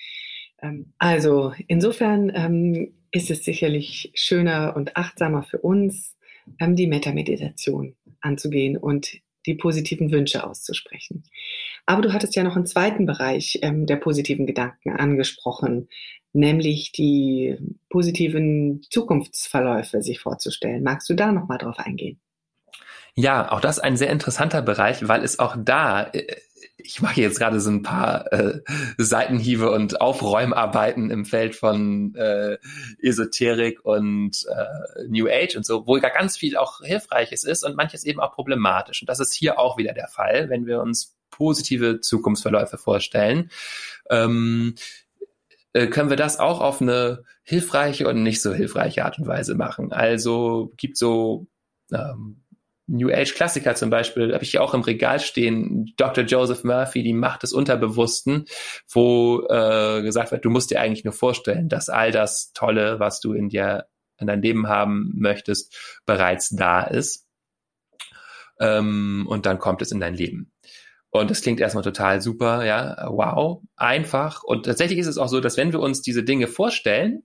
Ähm, 0.62 0.92
also 0.98 1.52
insofern 1.66 2.32
ähm, 2.34 2.92
ist 3.10 3.30
es 3.30 3.44
sicherlich 3.44 4.12
schöner 4.14 4.74
und 4.76 4.96
achtsamer 4.96 5.42
für 5.42 5.58
uns, 5.58 6.16
ähm, 6.58 6.76
die 6.76 6.86
Metameditation 6.86 7.96
anzugehen 8.20 8.76
und 8.76 9.20
die 9.50 9.56
positiven 9.56 10.10
Wünsche 10.10 10.44
auszusprechen. 10.44 11.24
Aber 11.86 12.02
du 12.02 12.12
hattest 12.12 12.36
ja 12.36 12.42
noch 12.42 12.56
einen 12.56 12.66
zweiten 12.66 13.06
Bereich 13.06 13.58
ähm, 13.62 13.86
der 13.86 13.96
positiven 13.96 14.46
Gedanken 14.46 14.90
angesprochen, 14.90 15.88
nämlich 16.32 16.92
die 16.92 17.58
positiven 17.88 18.82
Zukunftsverläufe 18.90 20.02
sich 20.02 20.20
vorzustellen. 20.20 20.82
Magst 20.82 21.10
du 21.10 21.14
da 21.14 21.32
noch 21.32 21.48
mal 21.48 21.58
drauf 21.58 21.78
eingehen? 21.78 22.20
Ja, 23.16 23.50
auch 23.50 23.60
das 23.60 23.80
ein 23.80 23.96
sehr 23.96 24.10
interessanter 24.10 24.62
Bereich, 24.62 25.08
weil 25.08 25.24
es 25.24 25.38
auch 25.38 25.56
da 25.58 26.04
äh, 26.04 26.36
ich 26.84 27.00
mache 27.00 27.20
jetzt 27.20 27.38
gerade 27.38 27.60
so 27.60 27.70
ein 27.70 27.82
paar 27.82 28.32
äh, 28.32 28.60
Seitenhiebe 28.98 29.70
und 29.70 30.00
Aufräumarbeiten 30.00 31.10
im 31.10 31.24
Feld 31.24 31.56
von 31.56 32.14
äh, 32.14 32.58
Esoterik 33.00 33.84
und 33.84 34.46
äh, 34.48 35.06
New 35.08 35.28
Age 35.28 35.56
und 35.56 35.66
so, 35.66 35.86
wo 35.86 35.98
da 35.98 36.08
ganz 36.08 36.36
viel 36.36 36.56
auch 36.56 36.80
Hilfreiches 36.82 37.44
ist 37.44 37.64
und 37.64 37.76
manches 37.76 38.04
eben 38.04 38.20
auch 38.20 38.32
problematisch. 38.32 39.02
Und 39.02 39.08
das 39.08 39.20
ist 39.20 39.32
hier 39.32 39.58
auch 39.58 39.76
wieder 39.78 39.92
der 39.92 40.08
Fall, 40.08 40.48
wenn 40.50 40.66
wir 40.66 40.80
uns 40.80 41.16
positive 41.30 42.00
Zukunftsverläufe 42.00 42.78
vorstellen. 42.78 43.50
Ähm, 44.10 44.74
äh, 45.72 45.86
können 45.86 46.10
wir 46.10 46.16
das 46.16 46.38
auch 46.38 46.60
auf 46.60 46.82
eine 46.82 47.24
hilfreiche 47.42 48.08
und 48.08 48.22
nicht 48.22 48.42
so 48.42 48.52
hilfreiche 48.52 49.04
Art 49.04 49.18
und 49.18 49.26
Weise 49.26 49.54
machen. 49.54 49.92
Also 49.92 50.72
gibt 50.76 50.96
so 50.96 51.46
ähm, 51.92 52.42
New 52.90 53.10
Age 53.10 53.34
Klassiker 53.34 53.74
zum 53.74 53.88
Beispiel, 53.88 54.34
habe 54.34 54.42
ich 54.42 54.50
hier 54.50 54.62
auch 54.62 54.74
im 54.74 54.82
Regal 54.82 55.20
stehen, 55.20 55.92
Dr. 55.96 56.24
Joseph 56.24 56.64
Murphy, 56.64 57.02
die 57.02 57.12
Macht 57.12 57.42
des 57.42 57.52
Unterbewussten, 57.52 58.46
wo 58.90 59.46
äh, 59.48 60.02
gesagt 60.02 60.32
wird, 60.32 60.44
du 60.44 60.50
musst 60.50 60.70
dir 60.70 60.80
eigentlich 60.80 61.04
nur 61.04 61.12
vorstellen, 61.12 61.68
dass 61.68 61.88
all 61.88 62.10
das 62.10 62.52
Tolle, 62.52 62.98
was 62.98 63.20
du 63.20 63.32
in 63.32 63.48
dir, 63.48 63.86
in 64.18 64.26
dein 64.26 64.42
Leben 64.42 64.68
haben 64.68 65.12
möchtest, 65.14 66.00
bereits 66.04 66.48
da 66.50 66.82
ist. 66.82 67.26
Ähm, 68.58 69.26
und 69.28 69.46
dann 69.46 69.58
kommt 69.58 69.82
es 69.82 69.92
in 69.92 70.00
dein 70.00 70.14
Leben. 70.14 70.52
Und 71.10 71.30
das 71.30 71.42
klingt 71.42 71.60
erstmal 71.60 71.84
total 71.84 72.20
super, 72.20 72.64
ja, 72.64 73.08
wow, 73.08 73.62
einfach. 73.76 74.42
Und 74.42 74.66
tatsächlich 74.66 74.98
ist 74.98 75.08
es 75.08 75.18
auch 75.18 75.28
so, 75.28 75.40
dass 75.40 75.56
wenn 75.56 75.72
wir 75.72 75.80
uns 75.80 76.02
diese 76.02 76.22
Dinge 76.22 76.46
vorstellen, 76.46 77.22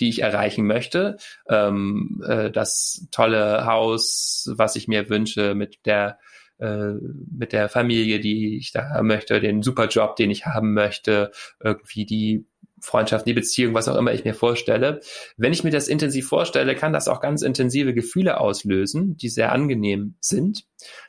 die 0.00 0.08
ich 0.08 0.22
erreichen 0.22 0.66
möchte. 0.66 1.16
Ähm, 1.48 2.22
äh, 2.26 2.50
das 2.50 3.06
tolle 3.10 3.66
Haus, 3.66 4.50
was 4.54 4.76
ich 4.76 4.88
mir 4.88 5.08
wünsche 5.08 5.54
mit 5.54 5.86
der 5.86 6.18
äh, 6.58 6.92
mit 7.30 7.52
der 7.52 7.68
Familie, 7.68 8.20
die 8.20 8.58
ich 8.58 8.72
da 8.72 9.02
möchte, 9.02 9.40
den 9.40 9.62
super 9.62 9.88
Job, 9.88 10.16
den 10.16 10.30
ich 10.30 10.46
haben 10.46 10.74
möchte, 10.74 11.30
irgendwie 11.62 12.04
die 12.04 12.46
Freundschaft, 12.80 13.26
die 13.26 13.34
Beziehung, 13.34 13.74
was 13.74 13.88
auch 13.88 13.96
immer 13.96 14.12
ich 14.12 14.24
mir 14.24 14.34
vorstelle. 14.34 15.00
Wenn 15.36 15.52
ich 15.52 15.64
mir 15.64 15.70
das 15.70 15.88
intensiv 15.88 16.28
vorstelle, 16.28 16.74
kann 16.74 16.92
das 16.92 17.08
auch 17.08 17.20
ganz 17.20 17.42
intensive 17.42 17.94
Gefühle 17.94 18.40
auslösen, 18.40 19.16
die 19.16 19.28
sehr 19.28 19.52
angenehm 19.52 20.14
sind. 20.20 20.64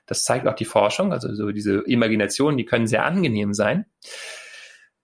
Das 0.06 0.24
zeigt 0.24 0.48
auch 0.48 0.56
die 0.56 0.66
Forschung, 0.66 1.14
also 1.14 1.34
so 1.34 1.52
diese 1.52 1.80
Imaginationen, 1.80 2.58
die 2.58 2.66
können 2.66 2.88
sehr 2.88 3.06
angenehm 3.06 3.54
sein. 3.54 3.86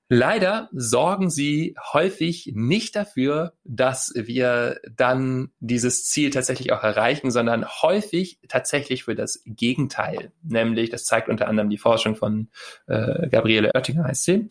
Leider 0.09 0.69
sorgen 0.71 1.29
sie 1.29 1.75
häufig 1.91 2.51
nicht 2.55 2.95
dafür, 2.95 3.53
dass 3.65 4.13
wir 4.15 4.79
dann 4.95 5.51
dieses 5.59 6.05
Ziel 6.05 6.29
tatsächlich 6.29 6.71
auch 6.71 6.81
erreichen, 6.81 7.29
sondern 7.29 7.65
häufig 7.65 8.39
tatsächlich 8.47 9.03
für 9.03 9.15
das 9.15 9.43
Gegenteil. 9.45 10.31
Nämlich, 10.43 10.89
das 10.89 11.03
zeigt 11.03 11.27
unter 11.27 11.49
anderem 11.49 11.69
die 11.69 11.77
Forschung 11.77 12.15
von 12.15 12.49
äh, 12.87 13.27
Gabriele 13.27 13.71
Oettinger, 13.75 14.05
heißt 14.05 14.23
sie, 14.23 14.47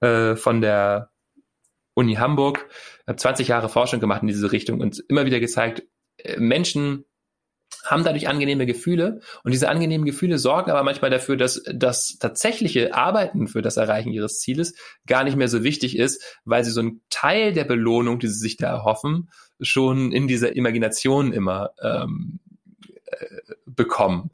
äh, 0.00 0.34
von 0.34 0.60
der 0.60 1.10
Uni 1.94 2.16
Hamburg, 2.16 2.68
20 3.06 3.48
Jahre 3.48 3.68
Forschung 3.68 4.00
gemacht 4.00 4.22
in 4.22 4.28
diese 4.28 4.50
Richtung 4.50 4.80
und 4.80 5.04
immer 5.08 5.24
wieder 5.24 5.38
gezeigt, 5.38 5.84
äh, 6.18 6.36
Menschen 6.38 7.04
haben 7.84 8.04
dadurch 8.04 8.28
angenehme 8.28 8.66
Gefühle 8.66 9.20
und 9.44 9.52
diese 9.52 9.68
angenehmen 9.68 10.06
Gefühle 10.06 10.38
sorgen 10.38 10.70
aber 10.70 10.82
manchmal 10.82 11.10
dafür, 11.10 11.36
dass 11.36 11.62
das 11.72 12.18
tatsächliche 12.18 12.94
Arbeiten 12.94 13.46
für 13.48 13.62
das 13.62 13.76
Erreichen 13.76 14.12
ihres 14.12 14.40
Zieles 14.40 14.74
gar 15.06 15.24
nicht 15.24 15.36
mehr 15.36 15.48
so 15.48 15.62
wichtig 15.62 15.96
ist, 15.96 16.22
weil 16.44 16.64
sie 16.64 16.70
so 16.70 16.80
einen 16.80 17.00
Teil 17.10 17.52
der 17.52 17.64
Belohnung, 17.64 18.18
die 18.18 18.28
sie 18.28 18.38
sich 18.38 18.56
da 18.56 18.68
erhoffen, 18.68 19.30
schon 19.60 20.12
in 20.12 20.28
dieser 20.28 20.54
Imagination 20.56 21.32
immer 21.32 21.70
ähm, 21.80 22.40
äh, 23.06 23.54
bekommen. 23.66 24.30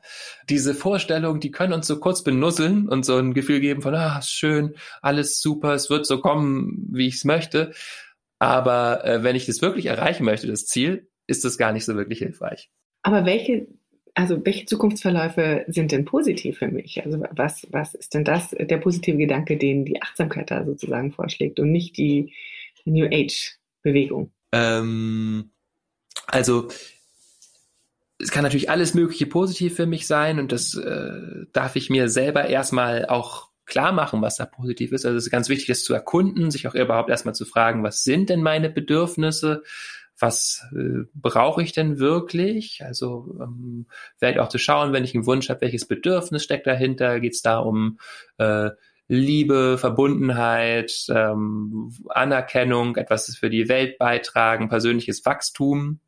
Diese 0.48 0.74
Vorstellungen, 0.74 1.40
die 1.40 1.50
können 1.50 1.72
uns 1.72 1.86
so 1.86 2.00
kurz 2.00 2.22
benusseln 2.22 2.88
und 2.88 3.04
so 3.04 3.16
ein 3.16 3.34
Gefühl 3.34 3.60
geben 3.60 3.82
von, 3.82 3.94
ah, 3.94 4.22
schön, 4.22 4.76
alles 5.00 5.40
super, 5.40 5.74
es 5.74 5.90
wird 5.90 6.06
so 6.06 6.20
kommen, 6.20 6.88
wie 6.90 7.08
ich 7.08 7.16
es 7.16 7.24
möchte. 7.24 7.72
Aber 8.38 9.04
äh, 9.04 9.22
wenn 9.22 9.36
ich 9.36 9.46
das 9.46 9.62
wirklich 9.62 9.86
erreichen 9.86 10.24
möchte, 10.24 10.46
das 10.46 10.66
Ziel, 10.66 11.08
ist 11.26 11.44
das 11.44 11.58
gar 11.58 11.72
nicht 11.72 11.84
so 11.84 11.96
wirklich 11.96 12.18
hilfreich. 12.18 12.70
Aber 13.02 13.26
welche, 13.26 13.66
also 14.14 14.44
welche 14.44 14.66
Zukunftsverläufe 14.66 15.64
sind 15.68 15.92
denn 15.92 16.04
positiv 16.04 16.58
für 16.58 16.68
mich? 16.68 17.04
Also 17.04 17.22
was, 17.32 17.66
was 17.70 17.94
ist 17.94 18.14
denn 18.14 18.24
das, 18.24 18.50
der 18.50 18.78
positive 18.78 19.16
Gedanke, 19.16 19.56
den 19.56 19.84
die 19.84 20.00
Achtsamkeit 20.00 20.50
da 20.50 20.64
sozusagen 20.64 21.12
vorschlägt 21.12 21.60
und 21.60 21.72
nicht 21.72 21.96
die 21.96 22.32
New 22.84 23.06
Age-Bewegung? 23.06 24.30
Ähm, 24.52 25.50
also 26.26 26.68
es 28.18 28.30
kann 28.30 28.44
natürlich 28.44 28.70
alles 28.70 28.94
Mögliche 28.94 29.26
positiv 29.26 29.74
für 29.74 29.86
mich 29.86 30.06
sein 30.06 30.38
und 30.38 30.52
das 30.52 30.76
äh, 30.76 31.46
darf 31.52 31.74
ich 31.74 31.90
mir 31.90 32.08
selber 32.08 32.46
erstmal 32.46 33.06
auch 33.06 33.48
klar 33.66 33.92
machen, 33.92 34.22
was 34.22 34.36
da 34.36 34.44
positiv 34.44 34.92
ist. 34.92 35.04
Also 35.04 35.16
es 35.16 35.24
ist 35.24 35.30
ganz 35.30 35.48
wichtig, 35.48 35.66
das 35.66 35.82
zu 35.82 35.94
erkunden, 35.94 36.50
sich 36.50 36.68
auch 36.68 36.74
überhaupt 36.74 37.10
erstmal 37.10 37.34
zu 37.34 37.44
fragen, 37.44 37.82
was 37.82 38.04
sind 38.04 38.28
denn 38.28 38.42
meine 38.42 38.70
Bedürfnisse? 38.70 39.62
Was 40.22 40.64
äh, 40.72 41.04
brauche 41.14 41.62
ich 41.62 41.72
denn 41.72 41.98
wirklich? 41.98 42.82
Also 42.84 43.36
ähm, 43.40 43.86
vielleicht 44.18 44.38
auch 44.38 44.48
zu 44.48 44.58
schauen, 44.58 44.92
wenn 44.92 45.04
ich 45.04 45.14
einen 45.14 45.26
Wunsch 45.26 45.50
habe, 45.50 45.62
welches 45.62 45.86
Bedürfnis 45.86 46.44
steckt 46.44 46.66
dahinter? 46.66 47.20
Geht 47.20 47.34
es 47.34 47.42
da 47.42 47.58
um 47.58 47.98
äh, 48.38 48.70
Liebe, 49.08 49.76
Verbundenheit, 49.78 51.06
ähm, 51.08 51.92
Anerkennung, 52.08 52.96
etwas 52.96 53.36
für 53.36 53.50
die 53.50 53.68
Welt 53.68 53.98
beitragen, 53.98 54.68
persönliches 54.68 55.26
Wachstum? 55.26 55.98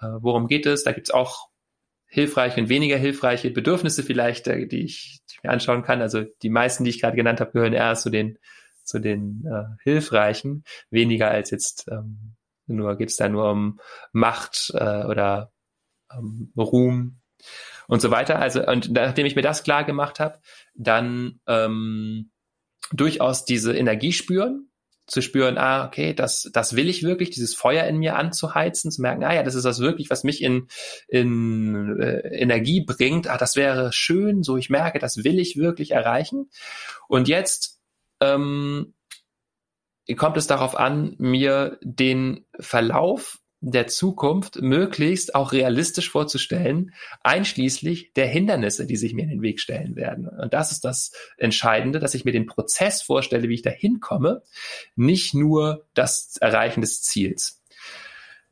Äh, 0.00 0.06
worum 0.20 0.48
geht 0.48 0.64
es? 0.64 0.82
Da 0.82 0.92
gibt 0.92 1.08
es 1.08 1.14
auch 1.14 1.48
hilfreiche 2.06 2.62
und 2.62 2.70
weniger 2.70 2.96
hilfreiche 2.96 3.50
Bedürfnisse 3.50 4.02
vielleicht, 4.02 4.48
äh, 4.48 4.66
die 4.66 4.84
ich, 4.84 5.20
die 5.28 5.34
ich 5.34 5.42
mir 5.42 5.50
anschauen 5.50 5.82
kann. 5.82 6.00
Also 6.00 6.24
die 6.42 6.50
meisten, 6.50 6.84
die 6.84 6.90
ich 6.90 7.00
gerade 7.00 7.16
genannt 7.16 7.40
habe, 7.40 7.52
gehören 7.52 7.74
eher 7.74 7.94
zu 7.94 8.08
den 8.10 8.38
zu 8.84 9.00
den 9.00 9.44
äh, 9.44 9.76
hilfreichen, 9.82 10.64
weniger 10.88 11.30
als 11.30 11.50
jetzt 11.50 11.88
ähm, 11.92 12.37
nur 12.68 12.96
geht 12.96 13.10
es 13.10 13.16
da 13.16 13.28
nur 13.28 13.50
um 13.50 13.80
Macht 14.12 14.72
äh, 14.74 15.04
oder 15.04 15.52
ähm, 16.12 16.52
Ruhm 16.56 17.20
und 17.86 18.00
so 18.00 18.10
weiter. 18.10 18.38
Also 18.38 18.64
und 18.64 18.90
nachdem 18.90 19.26
ich 19.26 19.36
mir 19.36 19.42
das 19.42 19.62
klar 19.62 19.84
gemacht 19.84 20.20
habe, 20.20 20.38
dann 20.74 21.40
ähm, 21.46 22.30
durchaus 22.92 23.44
diese 23.44 23.76
Energie 23.76 24.12
spüren, 24.12 24.68
zu 25.06 25.22
spüren, 25.22 25.56
ah, 25.56 25.86
okay, 25.86 26.12
das, 26.12 26.50
das 26.52 26.76
will 26.76 26.88
ich 26.88 27.02
wirklich, 27.02 27.30
dieses 27.30 27.54
Feuer 27.54 27.84
in 27.84 27.96
mir 27.96 28.16
anzuheizen, 28.16 28.90
zu 28.90 29.00
merken, 29.00 29.24
ah 29.24 29.34
ja, 29.34 29.42
das 29.42 29.54
ist 29.54 29.64
das 29.64 29.80
wirklich, 29.80 30.10
was 30.10 30.22
mich 30.22 30.42
in, 30.42 30.68
in 31.08 31.98
äh, 31.98 32.18
Energie 32.36 32.84
bringt, 32.84 33.26
ah, 33.26 33.38
das 33.38 33.56
wäre 33.56 33.90
schön, 33.92 34.42
so 34.42 34.58
ich 34.58 34.68
merke, 34.68 34.98
das 34.98 35.24
will 35.24 35.38
ich 35.38 35.56
wirklich 35.56 35.92
erreichen. 35.92 36.50
Und 37.08 37.26
jetzt 37.26 37.80
ähm, 38.20 38.94
kommt 40.16 40.36
es 40.36 40.46
darauf 40.46 40.78
an, 40.78 41.14
mir 41.18 41.78
den 41.82 42.46
Verlauf 42.58 43.38
der 43.60 43.88
Zukunft 43.88 44.62
möglichst 44.62 45.34
auch 45.34 45.52
realistisch 45.52 46.10
vorzustellen, 46.10 46.92
einschließlich 47.22 48.12
der 48.14 48.26
Hindernisse, 48.26 48.86
die 48.86 48.96
sich 48.96 49.14
mir 49.14 49.22
in 49.22 49.30
den 49.30 49.42
Weg 49.42 49.60
stellen 49.60 49.96
werden. 49.96 50.28
Und 50.28 50.54
das 50.54 50.70
ist 50.70 50.84
das 50.84 51.12
Entscheidende, 51.36 51.98
dass 51.98 52.14
ich 52.14 52.24
mir 52.24 52.32
den 52.32 52.46
Prozess 52.46 53.02
vorstelle, 53.02 53.48
wie 53.48 53.54
ich 53.54 53.62
da 53.62 53.70
hinkomme, 53.70 54.42
nicht 54.94 55.34
nur 55.34 55.86
das 55.94 56.36
Erreichen 56.40 56.82
des 56.82 57.02
Ziels. 57.02 57.60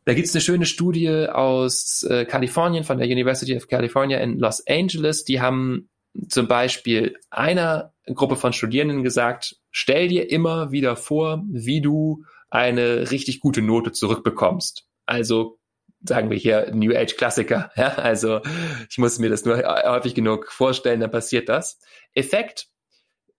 Da 0.05 0.14
gibt 0.14 0.27
es 0.29 0.35
eine 0.35 0.40
schöne 0.40 0.66
Studie 0.66 1.29
aus 1.29 2.05
äh, 2.05 2.25
Kalifornien 2.25 2.85
von 2.85 2.99
der 2.99 3.09
University 3.09 3.57
of 3.57 3.69
California 3.69 4.19
in 4.19 4.38
Los 4.38 4.64
Angeles. 4.66 5.25
Die 5.25 5.40
haben 5.40 5.88
zum 6.29 6.49
Beispiel 6.49 7.16
einer 7.31 7.92
Gruppe 8.14 8.37
von 8.37 8.53
Studierenden 8.53 9.03
gesagt, 9.03 9.57
stell 9.71 10.09
dir 10.09 10.31
immer 10.31 10.71
wieder 10.71 10.97
vor, 10.97 11.42
wie 11.51 11.81
du 11.81 12.25
eine 12.51 13.11
richtig 13.11 13.40
gute 13.40 13.62
Note 13.62 13.92
zurückbekommst. 13.92 14.87
Also 15.07 15.59
sagen 16.05 16.31
wir 16.31 16.37
hier 16.37 16.73
New 16.73 16.95
Age 16.95 17.16
Klassiker. 17.16 17.71
Ja? 17.77 17.88
Also 17.95 18.40
ich 18.88 18.99
muss 18.99 19.19
mir 19.19 19.31
das 19.31 19.45
nur 19.45 19.59
häufig 19.59 20.14
genug 20.14 20.53
vorstellen, 20.53 21.01
dann 21.01 21.11
passiert 21.11 21.49
das. 21.49 21.81
Effekt, 22.14 22.69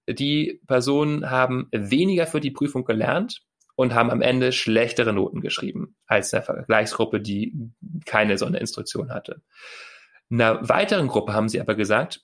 die 0.08 0.62
Personen 0.68 1.30
haben 1.30 1.68
weniger 1.72 2.28
für 2.28 2.40
die 2.40 2.52
Prüfung 2.52 2.86
gelernt 2.86 3.42
und 3.76 3.94
haben 3.94 4.10
am 4.10 4.22
Ende 4.22 4.52
schlechtere 4.52 5.14
Noten 5.14 5.42
geschrieben 5.42 5.96
als 6.08 6.34
eine 6.34 6.44
Vergleichsgruppe, 6.44 7.22
die 7.22 7.54
keine 8.06 8.38
so 8.38 8.46
eine 8.46 8.60
Instruktion 8.60 9.12
hatte. 9.12 9.42
Einer 10.30 10.68
weiteren 10.68 11.08
Gruppe 11.08 11.34
haben 11.34 11.50
sie 11.50 11.62
aber 11.62 11.76
gesagt, 11.76 12.22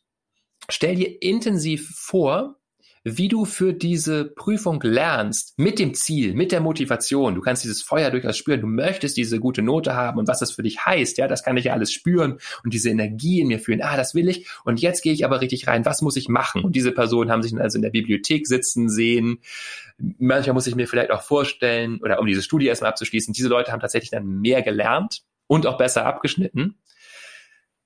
stell 0.69 0.95
dir 0.95 1.21
intensiv 1.21 1.89
vor, 1.95 2.57
wie 3.03 3.27
du 3.27 3.43
für 3.43 3.73
diese 3.73 4.23
Prüfung 4.25 4.79
lernst, 4.81 5.59
mit 5.59 5.77
dem 5.77 5.93
Ziel, 5.93 6.33
mit 6.35 6.53
der 6.53 6.61
Motivation. 6.61 7.35
Du 7.35 7.41
kannst 7.41 7.63
dieses 7.63 7.81
Feuer 7.81 8.11
durchaus 8.11 8.37
spüren. 8.37 8.61
Du 8.61 8.67
möchtest 8.67 9.17
diese 9.17 9.39
gute 9.39 9.61
Note 9.61 9.93
haben 9.93 10.19
und 10.19 10.27
was 10.27 10.39
das 10.39 10.53
für 10.53 10.63
dich 10.63 10.85
heißt. 10.85 11.17
Ja, 11.17 11.27
das 11.27 11.43
kann 11.43 11.57
ich 11.57 11.65
ja 11.65 11.73
alles 11.73 11.91
spüren 11.91 12.39
und 12.63 12.73
diese 12.73 12.89
Energie 12.89 13.41
in 13.41 13.47
mir 13.47 13.59
fühlen. 13.59 13.81
Ah, 13.81 13.97
das 13.97 14.15
will 14.15 14.29
ich. 14.29 14.47
Und 14.63 14.81
jetzt 14.81 15.01
gehe 15.01 15.11
ich 15.11 15.25
aber 15.25 15.41
richtig 15.41 15.67
rein. 15.67 15.85
Was 15.85 16.01
muss 16.01 16.15
ich 16.15 16.29
machen? 16.29 16.63
Und 16.63 16.77
diese 16.77 16.93
Personen 16.93 17.29
haben 17.29 17.43
sich 17.43 17.53
also 17.59 17.77
in 17.77 17.81
der 17.81 17.89
Bibliothek 17.89 18.47
sitzen 18.47 18.89
sehen. 18.89 19.39
Manchmal 19.97 20.53
muss 20.53 20.67
ich 20.67 20.75
mir 20.75 20.87
vielleicht 20.87 21.11
auch 21.11 21.21
vorstellen, 21.21 21.99
oder 22.01 22.19
um 22.19 22.25
diese 22.25 22.41
Studie 22.41 22.67
erstmal 22.67 22.91
abzuschließen, 22.91 23.33
diese 23.33 23.49
Leute 23.49 23.73
haben 23.73 23.81
tatsächlich 23.81 24.11
dann 24.11 24.39
mehr 24.39 24.61
gelernt 24.61 25.23
und 25.47 25.67
auch 25.67 25.77
besser 25.77 26.05
abgeschnitten. 26.05 26.77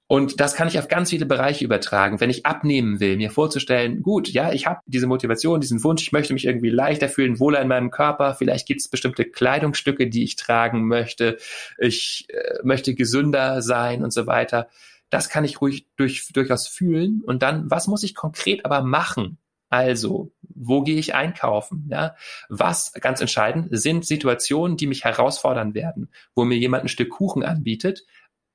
Und 0.10 0.39
das 0.39 0.56
kann 0.56 0.70
ich 0.70 0.80
auf 0.80 0.88
ganz 0.88 1.10
viele 1.10 1.26
Bereiche 1.26 1.65
übertragen. 1.65 2.22
Wenn 2.22 2.30
ich 2.30 2.46
abnehmen 2.46 3.02
will, 3.02 3.17
mir 3.17 3.30
vorzustellen, 3.30 4.02
gut, 4.02 4.30
ja, 4.30 4.54
ich 4.54 4.65
habe 4.65 4.80
diese 4.86 5.06
Motivation, 5.06 5.60
diesen 5.60 5.84
Wunsch, 5.84 6.02
ich 6.02 6.13
möchte 6.13 6.32
mich 6.32 6.46
irgendwie 6.46 6.70
leichter 6.70 7.10
fühlen, 7.10 7.39
wohler 7.39 7.62
in 7.62 7.67
meinem 7.67 7.91
Körper, 7.91 8.34
vielleicht 8.34 8.67
gibt 8.67 8.80
es 8.80 8.88
bestimmte 8.88 9.26
Kleidungsstücke, 9.26 10.08
die 10.08 10.24
ich 10.24 10.38
tragen 10.38 10.88
möchte, 10.88 11.38
ich 11.78 12.26
äh, 12.30 12.60
möchte 12.63 12.96
gesünder 12.96 13.62
sein 13.62 14.02
und 14.02 14.13
so 14.13 14.28
weiter. 14.28 14.70
Das 15.10 15.28
kann 15.28 15.43
ich 15.43 15.60
ruhig 15.60 15.88
durch, 15.98 16.32
durchaus 16.32 16.67
fühlen. 16.67 17.22
Und 17.26 17.43
dann, 17.43 17.70
was 17.70 17.88
muss 17.88 18.04
ich 18.04 18.15
konkret 18.15 18.63
aber 18.63 18.82
machen? 18.84 19.38
Also, 19.70 20.32
wo 20.41 20.82
gehe 20.84 20.98
ich 20.98 21.15
einkaufen? 21.15 21.88
Ja, 21.91 22.15
was 22.48 22.93
ganz 22.93 23.20
entscheidend 23.20 23.67
sind 23.72 24.06
Situationen, 24.06 24.78
die 24.78 24.88
mich 24.88 25.04
herausfordern 25.04 25.74
werden, 25.74 26.10
wo 26.34 26.46
mir 26.46 26.58
jemand 26.58 26.86
ein 26.86 26.89
Stück 26.89 27.10
Kuchen 27.10 27.43
anbietet, 27.43 28.06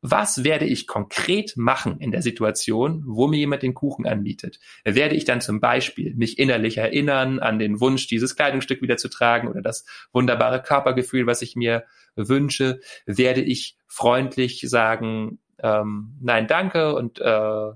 was 0.02 0.42
werde 0.42 0.64
ich 0.64 0.88
konkret 0.88 1.56
machen 1.56 2.00
in 2.00 2.10
der 2.10 2.22
Situation, 2.22 3.04
wo 3.06 3.28
mir 3.28 3.38
jemand 3.38 3.62
den 3.62 3.72
Kuchen 3.72 4.04
anbietet? 4.04 4.58
Werde 4.84 5.14
ich 5.14 5.24
dann 5.24 5.40
zum 5.40 5.60
Beispiel 5.60 6.14
mich 6.16 6.40
innerlich 6.40 6.76
erinnern 6.78 7.38
an 7.38 7.60
den 7.60 7.80
Wunsch, 7.80 8.08
dieses 8.08 8.34
Kleidungsstück 8.34 8.82
wieder 8.82 8.96
zu 8.96 9.08
tragen 9.08 9.46
oder 9.46 9.62
das 9.62 9.86
wunderbare 10.12 10.60
Körpergefühl, 10.60 11.28
was 11.28 11.40
ich 11.40 11.54
mir 11.54 11.84
wünsche? 12.16 12.80
Werde 13.06 13.42
ich 13.42 13.78
freundlich 13.86 14.64
sagen, 14.68 15.38
ähm, 15.62 16.16
nein, 16.20 16.48
danke 16.48 16.96
und 16.96 17.20
äh, 17.20 17.70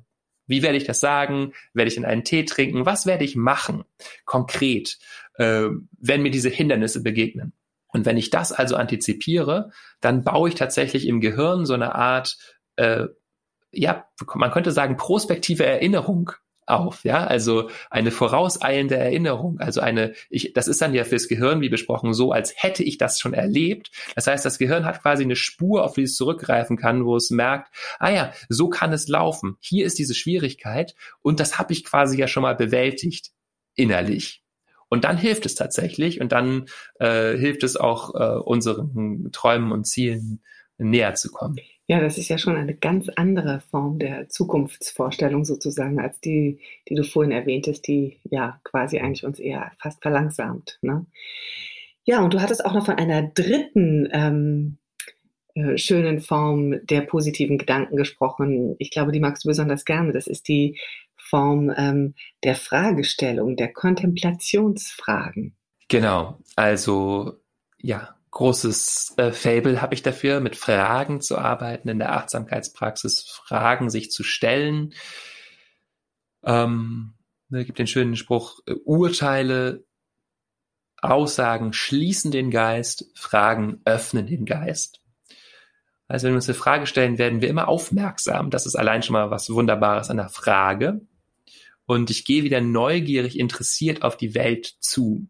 wie 0.49 0.63
werde 0.63 0.77
ich 0.77 0.85
das 0.85 0.99
sagen? 0.99 1.53
Werde 1.75 1.89
ich 1.89 1.95
dann 1.95 2.05
einen 2.05 2.25
Tee 2.25 2.45
trinken? 2.45 2.87
Was 2.87 3.07
werde 3.07 3.25
ich 3.25 3.37
machen 3.37 3.85
konkret, 4.25 4.99
äh, 5.35 5.69
wenn 5.99 6.23
mir 6.23 6.31
diese 6.31 6.49
Hindernisse 6.49 7.05
begegnen? 7.05 7.53
Und 7.97 8.05
wenn 8.05 8.19
ich 8.19 8.29
das 8.29 8.53
also 8.53 8.77
antizipiere, 8.77 9.71
dann 10.03 10.23
baue 10.23 10.51
ich 10.51 10.55
tatsächlich 10.55 11.07
im 11.07 11.23
Gehirn 11.23 11.65
so 11.65 11.73
eine 11.73 11.95
Art, 11.95 12.37
äh, 12.77 13.07
ja, 13.73 14.05
man 14.35 14.51
könnte 14.51 14.71
sagen, 14.71 14.99
prospektive 14.99 15.65
Erinnerung 15.65 16.33
auf, 16.67 17.05
ja, 17.05 17.27
also 17.27 17.71
eine 17.89 18.11
vorauseilende 18.11 18.99
Erinnerung, 18.99 19.61
also 19.61 19.81
eine, 19.81 20.13
ich, 20.29 20.53
das 20.53 20.69
ist 20.69 20.83
dann 20.83 20.93
ja 20.93 21.05
fürs 21.05 21.27
Gehirn, 21.27 21.63
wie 21.63 21.71
besprochen, 21.71 22.13
so, 22.13 22.33
als 22.33 22.53
hätte 22.55 22.83
ich 22.83 22.99
das 22.99 23.19
schon 23.19 23.33
erlebt. 23.33 23.91
Das 24.15 24.27
heißt, 24.27 24.45
das 24.45 24.59
Gehirn 24.59 24.85
hat 24.85 25.01
quasi 25.01 25.25
eine 25.25 25.37
Spur, 25.37 25.83
auf 25.83 25.95
die 25.95 26.03
es 26.03 26.17
zurückgreifen 26.17 26.77
kann, 26.77 27.07
wo 27.07 27.17
es 27.17 27.31
merkt, 27.31 27.75
ah 27.99 28.11
ja, 28.11 28.31
so 28.51 28.69
kann 28.69 28.93
es 28.93 29.09
laufen. 29.09 29.57
Hier 29.59 29.87
ist 29.87 29.99
diese 29.99 30.15
Schwierigkeit 30.15 30.95
und 31.23 31.41
das 31.41 31.59
habe 31.59 31.73
ich 31.73 31.83
quasi 31.83 32.19
ja 32.19 32.29
schon 32.29 32.43
mal 32.43 32.57
bewältigt 32.57 33.31
innerlich. 33.75 34.43
Und 34.89 35.05
dann 35.05 35.19
hilft 35.19 35.47
es 35.47 35.55
tatsächlich 35.55 36.21
und 36.21 36.33
dann 36.33 36.67
äh, 37.01 37.37
hilft 37.37 37.65
es 37.65 37.77
auch 37.77 38.15
äh, 38.15 38.39
unseren 38.39 39.31
Träumen 39.33 39.73
und 39.73 39.87
Zielen 39.87 40.43
näher 40.79 41.15
zu 41.15 41.31
kommen. 41.31 41.57
Ja, 41.89 42.01
das 42.01 42.19
ist 42.19 42.29
ja 42.29 42.37
schon 42.37 42.57
eine 42.57 42.75
ganz 42.75 43.09
andere 43.15 43.61
Form 43.71 44.01
der 44.01 44.29
Zukunftsvorstellung 44.29 45.45
sozusagen 45.45 46.01
als 46.01 46.21
die, 46.21 46.59
die 46.89 46.97
du 46.97 47.05
vorhin 47.05 47.31
erwähntest, 47.31 47.87
die 47.87 48.19
ja 48.25 48.61
quasi 48.65 48.99
eigentlich 48.99 49.25
uns 49.25 49.39
eher 49.39 49.71
fast 49.79 50.03
verlangsamt. 50.03 50.79
Ne? 50.83 51.07
Ja, 52.05 52.25
und 52.25 52.35
du 52.35 52.41
hattest 52.41 52.65
auch 52.65 52.75
noch 52.75 52.87
von 52.87 52.97
einer 52.97 53.23
dritten 53.23 54.09
ähm, 54.13 54.79
äh, 55.55 55.79
schönen 55.79 56.21
Form 56.21 56.85
der 56.87 57.03
positiven 57.03 57.57
Gedanken 57.57 57.97
gesprochen. 57.97 58.75
Ich 58.79 58.91
glaube, 58.91 59.13
die 59.13 59.21
magst 59.21 59.45
du 59.45 59.49
besonders 59.49 59.85
gerne. 59.85 60.13
Das 60.13 60.27
ist 60.27 60.49
die 60.49 60.79
Form 61.29 61.73
ähm, 61.77 62.15
der 62.45 62.55
Fragestellung, 62.55 63.57
der 63.57 63.73
Kontemplationsfragen. 63.73 65.57
Genau, 65.89 66.41
also 66.57 67.41
ja, 67.79 68.17
großes 68.33 69.15
äh, 69.17 69.33
Fable 69.33 69.81
habe 69.81 69.95
ich 69.95 70.03
dafür, 70.03 70.41
mit 70.41 70.57
Fragen 70.57 71.21
zu 71.21 71.39
arbeiten 71.39 71.89
in 71.89 71.99
der 71.99 72.13
Achtsamkeitspraxis, 72.13 73.23
Fragen 73.47 73.89
sich 73.89 74.11
zu 74.11 74.23
stellen. 74.23 74.93
Ähm, 76.45 77.15
es 77.51 77.65
gibt 77.65 77.79
den 77.79 77.87
schönen 77.87 78.17
Spruch, 78.17 78.61
äh, 78.67 78.75
Urteile, 78.85 79.85
Aussagen 81.01 81.73
schließen 81.73 82.31
den 82.31 82.51
Geist, 82.51 83.07
Fragen 83.15 83.81
öffnen 83.85 84.27
den 84.27 84.45
Geist. 84.45 85.01
Also 86.09 86.25
wenn 86.25 86.33
wir 86.33 86.37
uns 86.37 86.49
eine 86.49 86.59
Frage 86.59 86.87
stellen, 86.87 87.19
werden 87.19 87.41
wir 87.41 87.49
immer 87.49 87.69
aufmerksam. 87.69 88.51
Das 88.51 88.67
ist 88.67 88.77
allein 88.77 89.03
schon 89.03 89.15
mal 89.15 89.31
was 89.31 89.51
Wunderbares 89.51 90.11
an 90.11 90.17
der 90.19 90.29
Frage 90.29 91.01
und 91.87 92.11
ich 92.11 92.25
gehe 92.25 92.43
wieder 92.43 92.61
neugierig 92.61 93.39
interessiert 93.39 94.03
auf 94.03 94.17
die 94.17 94.35
Welt 94.35 94.77
zu. 94.81 95.29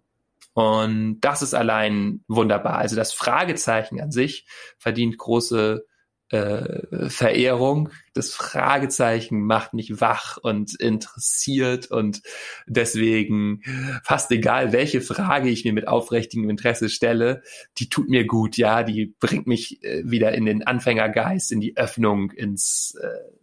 Und 0.54 1.20
das 1.20 1.42
ist 1.42 1.54
allein 1.54 2.24
wunderbar. 2.28 2.78
Also 2.78 2.96
das 2.96 3.12
Fragezeichen 3.12 4.00
an 4.00 4.10
sich 4.10 4.46
verdient 4.78 5.18
große 5.18 5.84
äh, 6.30 7.08
Verehrung. 7.08 7.90
Das 8.14 8.32
Fragezeichen 8.32 9.42
macht 9.44 9.74
mich 9.74 10.00
wach 10.00 10.38
und 10.38 10.74
interessiert 10.80 11.90
und 11.90 12.22
deswegen 12.66 13.62
fast 14.02 14.30
egal, 14.32 14.72
welche 14.72 15.00
Frage 15.00 15.50
ich 15.50 15.64
mir 15.64 15.72
mit 15.72 15.86
aufrichtigem 15.86 16.50
Interesse 16.50 16.88
stelle, 16.88 17.42
die 17.78 17.88
tut 17.88 18.08
mir 18.08 18.26
gut, 18.26 18.56
ja, 18.56 18.82
die 18.82 19.14
bringt 19.20 19.46
mich 19.46 19.84
äh, 19.84 20.02
wieder 20.04 20.32
in 20.32 20.46
den 20.46 20.66
Anfängergeist, 20.66 21.52
in 21.52 21.60
die 21.60 21.76
Öffnung, 21.76 22.30
ins 22.32 22.96
äh, 23.00 23.35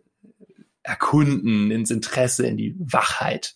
Erkunden, 0.83 1.71
ins 1.71 1.91
Interesse, 1.91 2.45
in 2.45 2.57
die 2.57 2.75
Wachheit. 2.77 3.55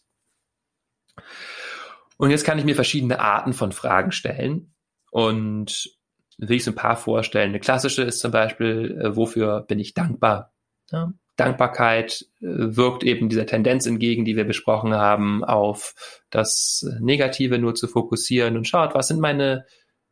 Und 2.18 2.32
jetzt 2.32 2.46
kann 2.46 2.58
ich 2.58 2.66
mir 2.66 2.76
verschiedene 2.76 3.20
Arten 3.20 3.54
von 3.54 3.72
Fragen 3.72 4.12
stellen 4.12 4.74
und 5.12 5.90
will 6.38 6.58
ich 6.58 6.64
so 6.64 6.72
ein 6.72 6.76
paar 6.76 6.98
vorstellen. 6.98 7.50
Eine 7.50 7.60
klassische 7.60 8.04
ist 8.04 8.20
zum 8.20 8.32
Beispiel, 8.32 9.00
äh, 9.02 9.16
wofür 9.16 9.62
bin 9.62 9.80
ich 9.80 9.94
dankbar? 9.94 10.54
Ja, 10.92 11.14
Dankbarkeit 11.38 12.26
äh, 12.42 12.46
wirkt 12.48 13.04
eben 13.04 13.30
dieser 13.30 13.46
Tendenz 13.46 13.86
entgegen, 13.86 14.26
die 14.26 14.36
wir 14.36 14.46
besprochen 14.46 14.94
haben, 14.94 15.44
auf 15.44 15.94
das 16.30 16.86
Negative 17.00 17.60
nur 17.60 17.76
zu 17.76 17.88
fokussieren 17.88 18.58
und 18.58 18.68
schaut, 18.68 18.96
was 18.96 19.08
sind 19.08 19.22
meine 19.22 19.66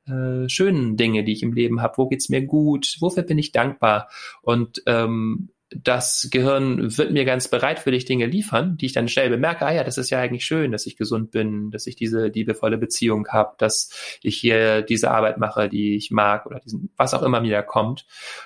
äh, 0.08 0.48
schönen 0.48 0.98
Dinge, 0.98 1.24
die 1.24 1.34
ich 1.34 1.44
im 1.44 1.54
Leben 1.54 1.82
habe, 1.82 1.98
wo 1.98 2.08
geht's 2.08 2.30
mir 2.30 2.46
gut, 2.46 2.96
wofür 3.00 3.24
bin 3.24 3.40
ich 3.40 3.52
dankbar? 3.52 4.08
Und 4.44 4.84
ähm, 4.86 5.50
das 5.70 6.28
Gehirn 6.32 6.98
wird 6.98 7.12
mir 7.12 7.26
ganz 7.26 7.48
bereitwillig 7.48 8.06
Dinge 8.06 8.28
liefern, 8.28 8.78
die 8.78 8.86
ich 8.86 8.94
dann 8.94 9.08
schnell 9.08 9.30
bemerke, 9.30 9.66
ah 9.66 9.74
ja, 9.74 9.84
das 9.84 9.98
ist 9.98 10.10
ja 10.12 10.20
eigentlich 10.20 10.46
schön, 10.46 10.72
dass 10.72 10.86
ich 10.86 10.96
gesund 10.96 11.32
bin, 11.32 11.72
dass 11.72 11.88
ich 11.88 11.96
diese 11.96 12.28
liebevolle 12.28 12.78
Beziehung 12.78 13.28
habe, 13.30 13.56
dass 13.58 13.90
ich 14.22 14.38
hier 14.38 14.84
diese 14.84 15.12
Arbeit 15.12 15.38
mache, 15.38 15.68
die 15.68 15.96
ich 15.96 16.12
mag 16.12 16.46
oder 16.46 16.60
diesen, 16.60 16.92
was 16.98 17.14
auch 17.14 17.24
immer 17.24 17.42
mir 17.42 17.52
da 17.52 17.62
kommt. 17.64 18.06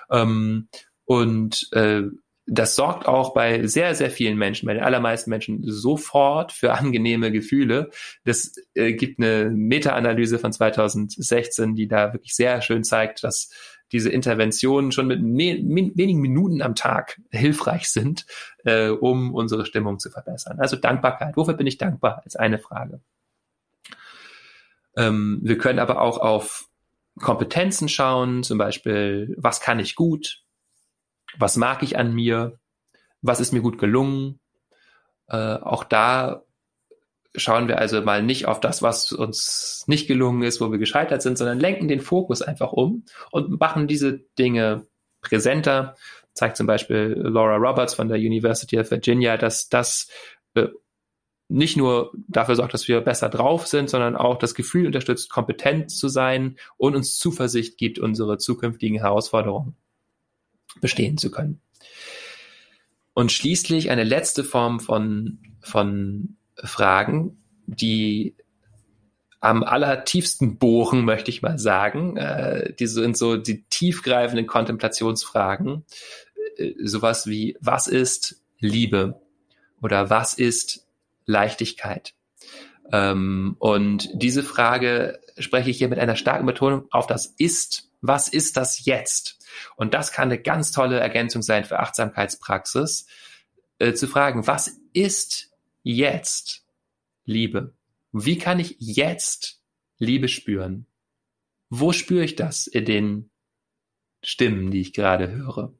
Ähm, 0.10 0.69
und 1.05 1.67
äh, 1.73 2.03
das 2.51 2.75
sorgt 2.75 3.08
auch 3.08 3.34
bei 3.34 3.67
sehr, 3.67 3.93
sehr 3.93 4.10
vielen 4.10 4.38
Menschen, 4.38 4.65
bei 4.65 4.73
den 4.73 4.84
allermeisten 4.84 5.29
Menschen 5.29 5.62
sofort 5.63 6.51
für 6.51 6.73
angenehme 6.73 7.32
Gefühle. 7.32 7.91
Das 8.25 8.55
äh, 8.73 8.93
gibt 8.93 9.19
eine 9.19 9.51
Meta-Analyse 9.51 10.39
von 10.39 10.51
2016, 10.51 11.75
die 11.75 11.88
da 11.88 12.13
wirklich 12.13 12.36
sehr 12.36 12.62
schön 12.62 12.84
zeigt, 12.84 13.23
dass 13.23 13.49
diese 13.91 14.10
Interventionen 14.10 14.91
schon 14.91 15.08
mit 15.08 15.19
wenigen 15.21 16.21
Minuten 16.21 16.62
am 16.62 16.75
Tag 16.75 17.19
hilfreich 17.32 17.89
sind, 17.89 18.25
äh, 18.63 18.89
um 18.89 19.34
unsere 19.34 19.65
Stimmung 19.65 19.99
zu 19.99 20.10
verbessern. 20.10 20.60
Also 20.60 20.75
Dankbarkeit. 20.75 21.36
Wofür 21.36 21.56
bin 21.56 21.67
ich 21.67 21.78
dankbar? 21.78 22.21
Ist 22.25 22.39
eine 22.39 22.60
Frage. 22.60 23.02
Ähm, 24.95 25.39
wir 25.41 25.58
können 25.58 25.80
aber 25.80 26.02
auch 26.02 26.17
auf 26.17 26.67
Kompetenzen 27.19 27.89
schauen, 27.89 28.43
zum 28.43 28.58
Beispiel, 28.58 29.36
was 29.38 29.60
kann 29.62 29.80
ich 29.80 29.95
gut? 29.95 30.43
Was 31.38 31.58
mag 31.58 31.84
ich 31.84 31.97
an 31.97 32.13
mir? 32.13 32.60
Was 33.21 33.39
ist 33.39 33.52
mir 33.52 33.62
gut 33.62 33.78
gelungen? 33.78 34.39
Äh, 35.28 35.56
auch 35.56 35.84
da 35.84 36.43
schauen 37.36 37.68
wir 37.68 37.78
also 37.80 38.02
mal 38.02 38.24
nicht 38.24 38.48
auf 38.48 38.60
das, 38.60 38.82
was 38.82 39.12
uns 39.12 39.84
nicht 39.88 40.08
gelungen 40.08 40.44
ist, 40.44 40.62
wo 40.62 40.72
wir 40.72 40.80
gescheitert 40.80 41.22
sind, 41.22 41.38
sondern 41.38 41.60
lenken 41.60 41.88
den 41.88 42.02
Fokus 42.02 42.42
einfach 42.42 42.74
um 42.74 43.06
und 43.32 43.60
machen 43.60 43.88
diese 43.88 44.20
Dinge 44.38 44.88
präsenter. 45.22 45.96
Zeigt 46.34 46.58
zum 46.58 46.68
Beispiel 46.68 47.15
Laura 47.18 47.58
Roberts 47.58 47.94
von 47.94 48.08
der 48.08 48.18
University 48.18 48.80
of 48.80 48.89
Virginia, 48.92 49.38
dass 49.38 49.70
das 49.70 50.10
äh, 50.56 50.68
nicht 51.50 51.78
nur 51.78 52.12
dafür 52.28 52.56
sorgt, 52.56 52.74
dass 52.74 52.88
wir 52.88 53.02
besser 53.02 53.28
drauf 53.28 53.68
sind, 53.68 53.89
sondern 53.89 54.15
auch 54.15 54.38
das 54.38 54.54
Gefühl 54.54 54.86
unterstützt, 54.86 55.30
kompetent 55.30 55.92
zu 55.92 56.08
sein 56.08 56.58
und 56.78 56.96
uns 56.96 57.18
Zuversicht 57.18 57.78
gibt, 57.78 58.00
unsere 58.00 58.38
zukünftigen 58.38 59.00
Herausforderungen 59.00 59.76
bestehen 60.80 61.18
zu 61.18 61.32
können. 61.32 61.60
Und 63.13 63.32
schließlich 63.32 63.89
eine 63.89 64.04
letzte 64.04 64.44
Form 64.44 64.80
von, 64.80 65.39
von 65.60 66.38
Fragen, 66.63 67.38
die 67.65 68.36
am 69.41 69.63
allertiefsten 69.63 70.58
bohren, 70.58 71.06
möchte 71.06 71.32
ich 71.32 71.41
mal 71.41 71.60
sagen. 71.60 72.17
Äh, 72.17 72.74
die 72.74 72.88
sind 72.88 73.17
so 73.17 73.38
die 73.38 73.63
tiefgreifenden 73.63 74.48
Kontemplationsfragen. 74.48 75.86
Äh, 76.58 76.74
sowas 76.84 77.28
wie, 77.28 77.58
was 77.62 77.88
ist 77.88 78.41
Liebe? 78.60 79.22
Oder 79.82 80.10
was 80.10 80.34
ist 80.34 80.86
Leichtigkeit? 81.26 82.13
Ähm, 82.91 83.56
und 83.60 84.10
diese 84.13 84.43
Frage 84.43 85.19
spreche 85.38 85.69
ich 85.69 85.78
hier 85.78 85.88
mit 85.88 86.00
einer 86.00 86.17
starken 86.17 86.45
Betonung 86.45 86.88
auf 86.91 87.08
das 87.08 87.28
Ist. 87.38 87.89
Was 88.02 88.28
ist 88.28 88.58
das 88.58 88.86
jetzt? 88.86 89.39
Und 89.76 89.93
das 89.93 90.12
kann 90.12 90.30
eine 90.30 90.41
ganz 90.41 90.72
tolle 90.72 91.00
Ergänzung 91.00 91.41
sein 91.41 91.63
für 91.63 91.80
Achtsamkeitspraxis, 91.80 93.08
äh, 93.78 93.93
zu 93.93 94.08
fragen, 94.08 94.48
was 94.48 94.80
ist 94.93 95.48
jetzt 95.95 96.65
Liebe? 97.25 97.75
Wie 98.12 98.38
kann 98.38 98.60
ich 98.60 98.75
jetzt 98.80 99.62
Liebe 99.97 100.28
spüren? 100.28 100.88
Wo 101.69 101.93
spüre 101.93 102.23
ich 102.23 102.36
das 102.36 102.67
in 102.67 102.86
den 102.86 103.30
Stimmen, 104.23 104.71
die 104.71 104.82
ich 104.82 104.93
gerade 104.93 105.32
höre? 105.32 105.73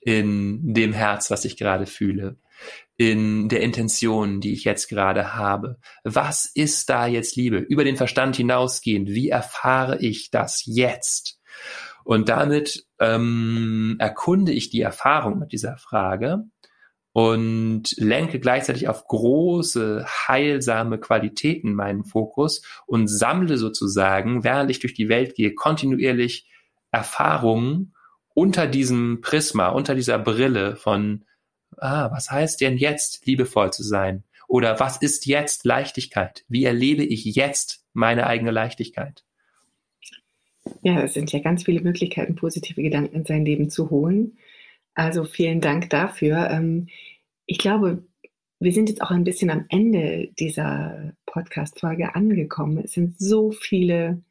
In 0.00 0.74
dem 0.74 0.92
Herz, 0.92 1.30
was 1.30 1.44
ich 1.44 1.56
gerade 1.56 1.86
fühle? 1.86 2.38
In 2.96 3.48
der 3.48 3.62
Intention, 3.62 4.40
die 4.40 4.52
ich 4.52 4.64
jetzt 4.64 4.88
gerade 4.88 5.34
habe? 5.34 5.78
Was 6.04 6.46
ist 6.46 6.88
da 6.90 7.06
jetzt 7.06 7.36
Liebe? 7.36 7.58
Über 7.58 7.84
den 7.84 7.96
Verstand 7.96 8.36
hinausgehend, 8.36 9.08
wie 9.08 9.30
erfahre 9.30 9.98
ich 10.00 10.30
das 10.30 10.62
jetzt? 10.66 11.40
Und 12.04 12.28
damit 12.28 12.86
ähm, 13.00 13.96
erkunde 13.98 14.52
ich 14.52 14.70
die 14.70 14.82
Erfahrung 14.82 15.38
mit 15.38 15.52
dieser 15.52 15.76
Frage 15.78 16.44
und 17.14 17.94
lenke 17.96 18.40
gleichzeitig 18.40 18.88
auf 18.88 19.06
große, 19.06 20.04
heilsame 20.04 20.98
Qualitäten 20.98 21.72
meinen 21.72 22.04
Fokus 22.04 22.62
und 22.86 23.06
sammle 23.06 23.56
sozusagen, 23.56 24.42
während 24.42 24.68
ich 24.72 24.80
durch 24.80 24.94
die 24.94 25.08
Welt 25.08 25.36
gehe, 25.36 25.54
kontinuierlich 25.54 26.48
Erfahrungen 26.90 27.94
unter 28.34 28.66
diesem 28.66 29.20
Prisma, 29.20 29.68
unter 29.68 29.94
dieser 29.94 30.18
Brille 30.18 30.74
von, 30.74 31.24
ah, 31.76 32.10
was 32.10 32.32
heißt 32.32 32.60
denn 32.60 32.78
jetzt, 32.78 33.24
liebevoll 33.26 33.72
zu 33.72 33.84
sein? 33.84 34.24
Oder 34.48 34.80
was 34.80 34.96
ist 34.96 35.24
jetzt 35.26 35.64
Leichtigkeit? 35.64 36.44
Wie 36.48 36.64
erlebe 36.64 37.04
ich 37.04 37.24
jetzt 37.24 37.84
meine 37.92 38.26
eigene 38.26 38.50
Leichtigkeit? 38.50 39.22
Ja, 40.82 41.00
es 41.02 41.14
sind 41.14 41.30
ja 41.30 41.38
ganz 41.38 41.62
viele 41.62 41.80
Möglichkeiten, 41.80 42.34
positive 42.34 42.82
Gedanken 42.82 43.14
in 43.14 43.24
sein 43.24 43.44
Leben 43.44 43.70
zu 43.70 43.90
holen. 43.90 44.36
Also 44.94 45.24
vielen 45.24 45.60
Dank 45.60 45.90
dafür. 45.90 46.50
Ähm, 46.50 46.88
ich 47.46 47.58
glaube, 47.58 48.04
wir 48.60 48.72
sind 48.72 48.88
jetzt 48.88 49.02
auch 49.02 49.10
ein 49.10 49.24
bisschen 49.24 49.50
am 49.50 49.66
Ende 49.68 50.28
dieser 50.38 51.12
Podcast-Folge 51.26 52.14
angekommen. 52.14 52.78
Es 52.78 52.92
sind 52.92 53.18
so 53.18 53.50
viele 53.50 54.22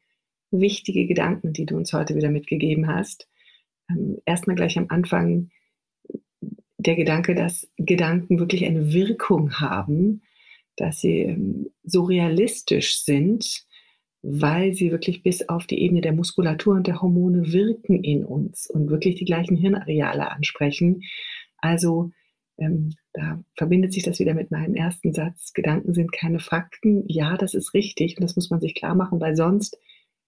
wichtige 0.50 1.06
Gedanken, 1.06 1.52
die 1.52 1.66
du 1.66 1.76
uns 1.76 1.92
heute 1.92 2.14
wieder 2.14 2.30
mitgegeben 2.30 2.88
hast. 2.88 3.28
Ähm, 3.90 4.18
erstmal 4.24 4.56
gleich 4.56 4.78
am 4.78 4.86
Anfang 4.88 5.50
der 6.78 6.96
Gedanke, 6.96 7.34
dass 7.34 7.70
Gedanken 7.76 8.38
wirklich 8.38 8.64
eine 8.64 8.92
Wirkung 8.92 9.60
haben, 9.60 10.22
dass 10.76 11.00
sie 11.00 11.20
ähm, 11.20 11.70
so 11.82 12.02
realistisch 12.02 13.02
sind, 13.04 13.66
weil 14.26 14.72
sie 14.72 14.90
wirklich 14.90 15.22
bis 15.22 15.48
auf 15.48 15.66
die 15.66 15.80
Ebene 15.82 16.00
der 16.00 16.14
Muskulatur 16.14 16.74
und 16.74 16.86
der 16.86 17.02
Hormone 17.02 17.52
wirken 17.52 18.02
in 18.02 18.24
uns 18.24 18.68
und 18.70 18.88
wirklich 18.88 19.16
die 19.16 19.26
gleichen 19.26 19.56
Hirnareale 19.56 20.30
ansprechen. 20.30 21.02
Also 21.58 22.10
ähm, 22.56 22.94
da 23.12 23.42
verbindet 23.54 23.92
sich 23.92 24.02
das 24.02 24.18
wieder 24.18 24.32
mit 24.32 24.50
meinem 24.50 24.74
ersten 24.74 25.12
Satz. 25.12 25.52
Gedanken 25.52 25.92
sind 25.92 26.10
keine 26.12 26.40
Fakten. 26.40 27.04
Ja, 27.06 27.36
das 27.36 27.52
ist 27.52 27.74
richtig 27.74 28.16
und 28.16 28.22
das 28.22 28.34
muss 28.34 28.48
man 28.48 28.60
sich 28.60 28.74
klar 28.74 28.94
machen, 28.94 29.20
weil 29.20 29.36
sonst 29.36 29.78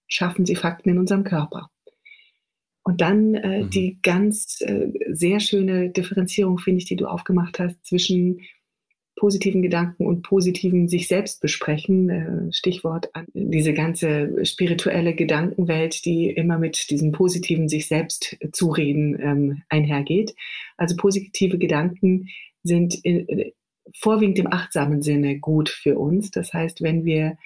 schaffen 0.09 0.45
sie 0.45 0.57
Fakten 0.57 0.91
in 0.91 0.99
unserem 0.99 1.25
Körper. 1.25 1.71
Und 2.83 3.01
dann 3.01 3.35
äh, 3.35 3.63
mhm. 3.63 3.71
die 3.71 3.99
ganz 4.03 4.61
äh, 4.61 4.93
sehr 5.11 5.41
schöne 5.41 5.91
Differenzierung, 5.91 6.59
finde 6.59 6.79
ich, 6.79 6.85
die 6.85 6.97
du 6.97 7.07
aufgemacht 7.07 7.59
hast 7.59 7.85
zwischen 7.85 8.41
positiven 9.17 9.63
Gedanken 9.63 10.07
und 10.07 10.23
positiven 10.23 10.89
sich 10.89 11.09
selbst 11.09 11.41
besprechen. 11.41 12.11
Äh, 12.11 12.53
Stichwort 12.53 13.09
an 13.15 13.27
diese 13.33 13.73
ganze 13.73 14.45
spirituelle 14.45 15.15
Gedankenwelt, 15.15 16.05
die 16.05 16.31
immer 16.31 16.59
mit 16.59 16.91
diesem 16.91 17.13
positiven 17.13 17.69
sich 17.69 17.89
selbst 17.89 18.37
zureden 18.53 19.19
ähm, 19.21 19.63
einhergeht. 19.69 20.35
Also 20.77 20.97
positive 20.97 21.59
Gedanken 21.59 22.29
sind 22.63 22.95
in, 23.05 23.29
äh, 23.29 23.53
vorwiegend 23.95 24.39
im 24.39 24.53
achtsamen 24.53 25.03
Sinne 25.03 25.39
gut 25.39 25.71
für 25.71 25.99
uns. 25.99 26.31
Das 26.31 26.53
heißt, 26.53 26.83
wenn 26.83 27.05
wir 27.05 27.39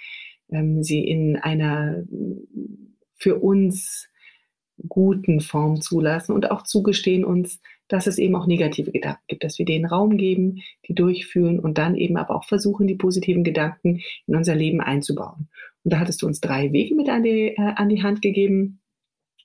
ähm, 0.51 0.83
sie 0.83 1.07
in 1.07 1.37
einer 1.37 2.03
für 3.15 3.39
uns 3.39 4.09
guten 4.87 5.41
Form 5.41 5.79
zulassen 5.79 6.33
und 6.33 6.51
auch 6.51 6.63
zugestehen 6.63 7.23
uns, 7.23 7.61
dass 7.91 8.07
es 8.07 8.17
eben 8.17 8.35
auch 8.35 8.47
negative 8.47 8.91
Gedanken 8.91 9.21
gibt, 9.27 9.43
dass 9.43 9.59
wir 9.59 9.65
denen 9.65 9.85
Raum 9.85 10.15
geben, 10.15 10.61
die 10.87 10.95
durchführen 10.95 11.59
und 11.59 11.77
dann 11.77 11.95
eben 11.95 12.15
aber 12.15 12.35
auch 12.35 12.45
versuchen, 12.45 12.87
die 12.87 12.95
positiven 12.95 13.43
Gedanken 13.43 14.01
in 14.27 14.35
unser 14.35 14.55
Leben 14.55 14.79
einzubauen. 14.79 15.49
Und 15.83 15.93
da 15.93 15.99
hattest 15.99 16.21
du 16.21 16.27
uns 16.27 16.39
drei 16.39 16.71
Wege 16.71 16.95
mit 16.95 17.09
an 17.09 17.23
die, 17.23 17.55
äh, 17.57 17.73
an 17.75 17.89
die 17.89 18.01
Hand 18.01 18.21
gegeben. 18.21 18.79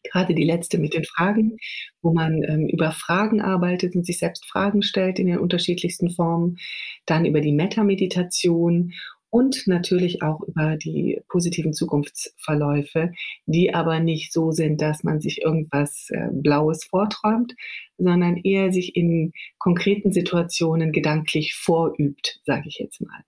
Gerade 0.05 0.35
die 0.35 0.45
letzte 0.45 0.79
mit 0.79 0.95
den 0.95 1.05
Fragen, 1.05 1.57
wo 2.01 2.13
man 2.13 2.45
ähm, 2.45 2.69
über 2.69 2.93
Fragen 2.93 3.41
arbeitet 3.41 3.97
und 3.97 4.07
sich 4.07 4.21
selbst 4.21 4.47
Fragen 4.47 4.83
stellt 4.83 5.19
in 5.19 5.27
den 5.27 5.39
unterschiedlichsten 5.39 6.11
Formen. 6.11 6.59
Dann 7.07 7.25
über 7.25 7.41
die 7.41 7.51
Metameditation 7.51 8.93
und 9.37 9.67
natürlich 9.67 10.23
auch 10.23 10.41
über 10.41 10.79
die 10.79 11.21
positiven 11.29 11.75
Zukunftsverläufe, 11.75 13.13
die 13.45 13.75
aber 13.75 14.01
nicht 14.01 14.33
so 14.33 14.51
sind, 14.51 14.81
dass 14.81 15.05
man 15.05 15.21
sich 15.21 15.43
irgendwas 15.43 16.09
äh, 16.09 16.29
Blaues 16.33 16.85
vorträumt, 16.85 17.55
sondern 17.99 18.39
eher 18.39 18.73
sich 18.73 18.97
in 18.97 19.35
konkreten 19.59 20.11
Situationen 20.11 20.91
gedanklich 20.91 21.55
vorübt, 21.55 22.41
sage 22.47 22.63
ich 22.69 22.79
jetzt 22.79 23.03
mal. 23.03 23.25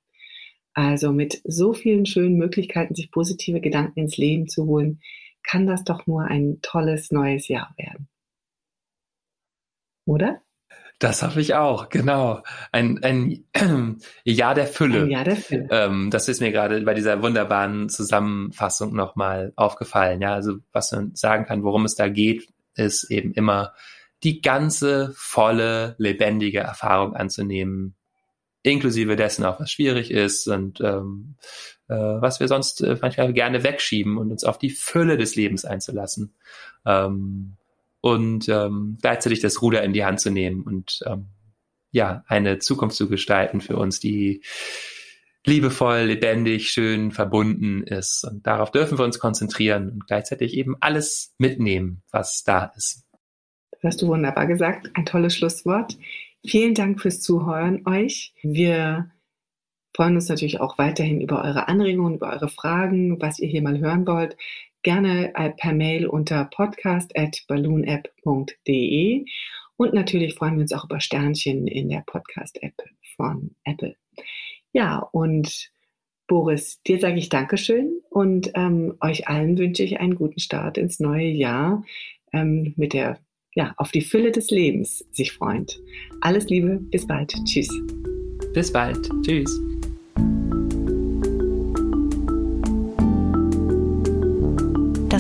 Also 0.73 1.13
mit 1.13 1.43
so 1.45 1.75
vielen 1.75 2.07
schönen 2.07 2.39
Möglichkeiten, 2.39 2.95
sich 2.95 3.11
positive 3.11 3.61
Gedanken 3.61 4.01
ins 4.01 4.17
Leben 4.17 4.49
zu 4.49 4.65
holen, 4.65 5.03
kann 5.43 5.67
das 5.67 5.85
doch 5.85 6.07
nur 6.07 6.23
ein 6.23 6.61
tolles 6.63 7.13
neues 7.13 7.49
Jahr 7.49 7.75
werden. 7.77 8.09
Oder? 10.07 10.41
Das 10.99 11.23
hoffe 11.23 11.41
ich 11.41 11.55
auch, 11.55 11.91
genau. 11.91 12.43
Ein, 12.73 13.03
ein 13.05 13.45
Jahr 14.25 14.55
der 14.55 14.67
Fülle. 14.67 15.03
Ein 15.03 15.11
Jahr 15.11 15.25
der 15.25 15.37
Fülle. 15.37 15.69
Ähm, 15.71 16.11
das 16.11 16.29
ist 16.29 16.41
mir 16.41 16.51
gerade 16.51 16.81
bei 16.83 16.95
dieser 16.95 17.23
wunderbaren 17.23 17.89
Zusammenfassung 17.89 18.95
nochmal 18.95 19.53
aufgefallen. 19.55 20.21
Ja, 20.21 20.35
also 20.35 20.57
was 20.73 20.91
man 20.91 21.15
sagen 21.15 21.45
kann, 21.45 21.63
worum 21.63 21.85
es 21.85 21.95
da 21.95 22.09
geht, 22.09 22.49
ist 22.75 23.11
eben 23.11 23.33
immer 23.33 23.75
die 24.25 24.41
ganze 24.41 25.13
volle, 25.17 25.95
lebendige 25.99 26.59
Erfahrung 26.59 27.15
anzunehmen, 27.15 27.95
inklusive 28.63 29.15
dessen 29.15 29.45
auch 29.45 29.61
was 29.61 29.71
schwierig 29.71 30.11
ist 30.11 30.49
und 30.49 30.81
ähm, 30.81 31.37
äh, 31.89 31.95
was 31.95 32.41
wir 32.41 32.49
sonst 32.49 32.83
äh, 32.83 32.97
manchmal 33.01 33.33
gerne 33.33 33.63
wegschieben 33.63 34.19
und 34.19 34.33
uns 34.33 34.43
auf 34.43 34.59
die 34.59 34.71
Fülle 34.71 35.17
des 35.17 35.37
Lebens 35.37 35.65
einzulassen. 35.65 36.35
Ähm, 36.85 37.57
und 38.13 38.49
ähm, 38.49 38.99
gleichzeitig 39.01 39.41
das 39.41 39.63
Ruder 39.63 39.83
in 39.83 39.93
die 39.93 40.05
Hand 40.05 40.21
zu 40.21 40.31
nehmen 40.31 40.63
und 40.63 41.01
ähm, 41.07 41.29
ja, 41.91 42.25
eine 42.27 42.59
Zukunft 42.59 42.97
zu 42.97 43.09
gestalten 43.09 43.61
für 43.61 43.77
uns, 43.77 44.01
die 44.01 44.43
liebevoll, 45.47 46.01
lebendig, 46.01 46.69
schön 46.69 47.11
verbunden 47.11 47.83
ist. 47.83 48.25
Und 48.25 48.47
darauf 48.47 48.71
dürfen 48.71 48.99
wir 48.99 49.05
uns 49.05 49.19
konzentrieren 49.19 49.91
und 49.91 50.07
gleichzeitig 50.07 50.55
eben 50.55 50.77
alles 50.81 51.35
mitnehmen, 51.39 52.03
was 52.11 52.43
da 52.45 52.73
ist. 52.77 53.05
Das 53.71 53.83
hast 53.85 54.03
du 54.03 54.09
wunderbar 54.09 54.47
gesagt. 54.47 54.91
Ein 54.95 55.07
tolles 55.07 55.37
Schlusswort. 55.37 55.97
Vielen 56.45 56.75
Dank 56.75 57.01
fürs 57.01 57.21
Zuhören 57.21 57.87
euch. 57.87 58.35
Wir 58.43 59.11
freuen 59.95 60.17
uns 60.17 60.29
natürlich 60.29 60.61
auch 60.61 60.77
weiterhin 60.79 61.21
über 61.21 61.43
eure 61.43 61.69
Anregungen, 61.69 62.17
über 62.17 62.31
eure 62.31 62.49
Fragen, 62.49 63.21
was 63.21 63.39
ihr 63.39 63.49
hier 63.49 63.63
mal 63.63 63.79
hören 63.79 64.07
wollt 64.07 64.37
gerne 64.83 65.33
äh, 65.35 65.51
per 65.51 65.73
Mail 65.73 66.07
unter 66.07 66.45
podcast.balloonapp.de 66.45 69.25
und 69.77 69.95
natürlich 69.95 70.35
freuen 70.35 70.55
wir 70.55 70.63
uns 70.63 70.73
auch 70.73 70.85
über 70.85 71.01
Sternchen 71.01 71.67
in 71.67 71.89
der 71.89 72.05
Podcast-App 72.07 72.75
von 73.17 73.57
Apple. 73.65 73.97
Ja, 74.73 74.99
und 75.13 75.71
Boris, 76.27 76.83
dir 76.83 77.01
sage 77.01 77.17
ich 77.17 77.31
Dankeschön 77.31 78.01
und 78.11 78.51
ähm, 78.55 78.97
euch 79.01 79.29
allen 79.29 79.57
wünsche 79.57 79.83
ich 79.83 80.01
einen 80.01 80.15
guten 80.15 80.41
Start 80.41 80.77
ins 80.79 81.01
neue 81.01 81.29
Jahr 81.29 81.85
ähm, 82.33 82.75
mit 82.77 82.93
der 82.93 83.19
ja, 83.55 83.75
auf 83.77 83.91
die 83.91 84.03
Fülle 84.03 84.31
des 84.31 84.51
Lebens 84.51 85.05
sich 85.11 85.33
freund. 85.33 85.81
Alles 86.21 86.49
Liebe, 86.49 86.79
bis 86.81 87.07
bald. 87.07 87.35
Tschüss. 87.45 87.71
Bis 88.53 88.73
bald. 88.73 89.11
Tschüss. 89.23 89.68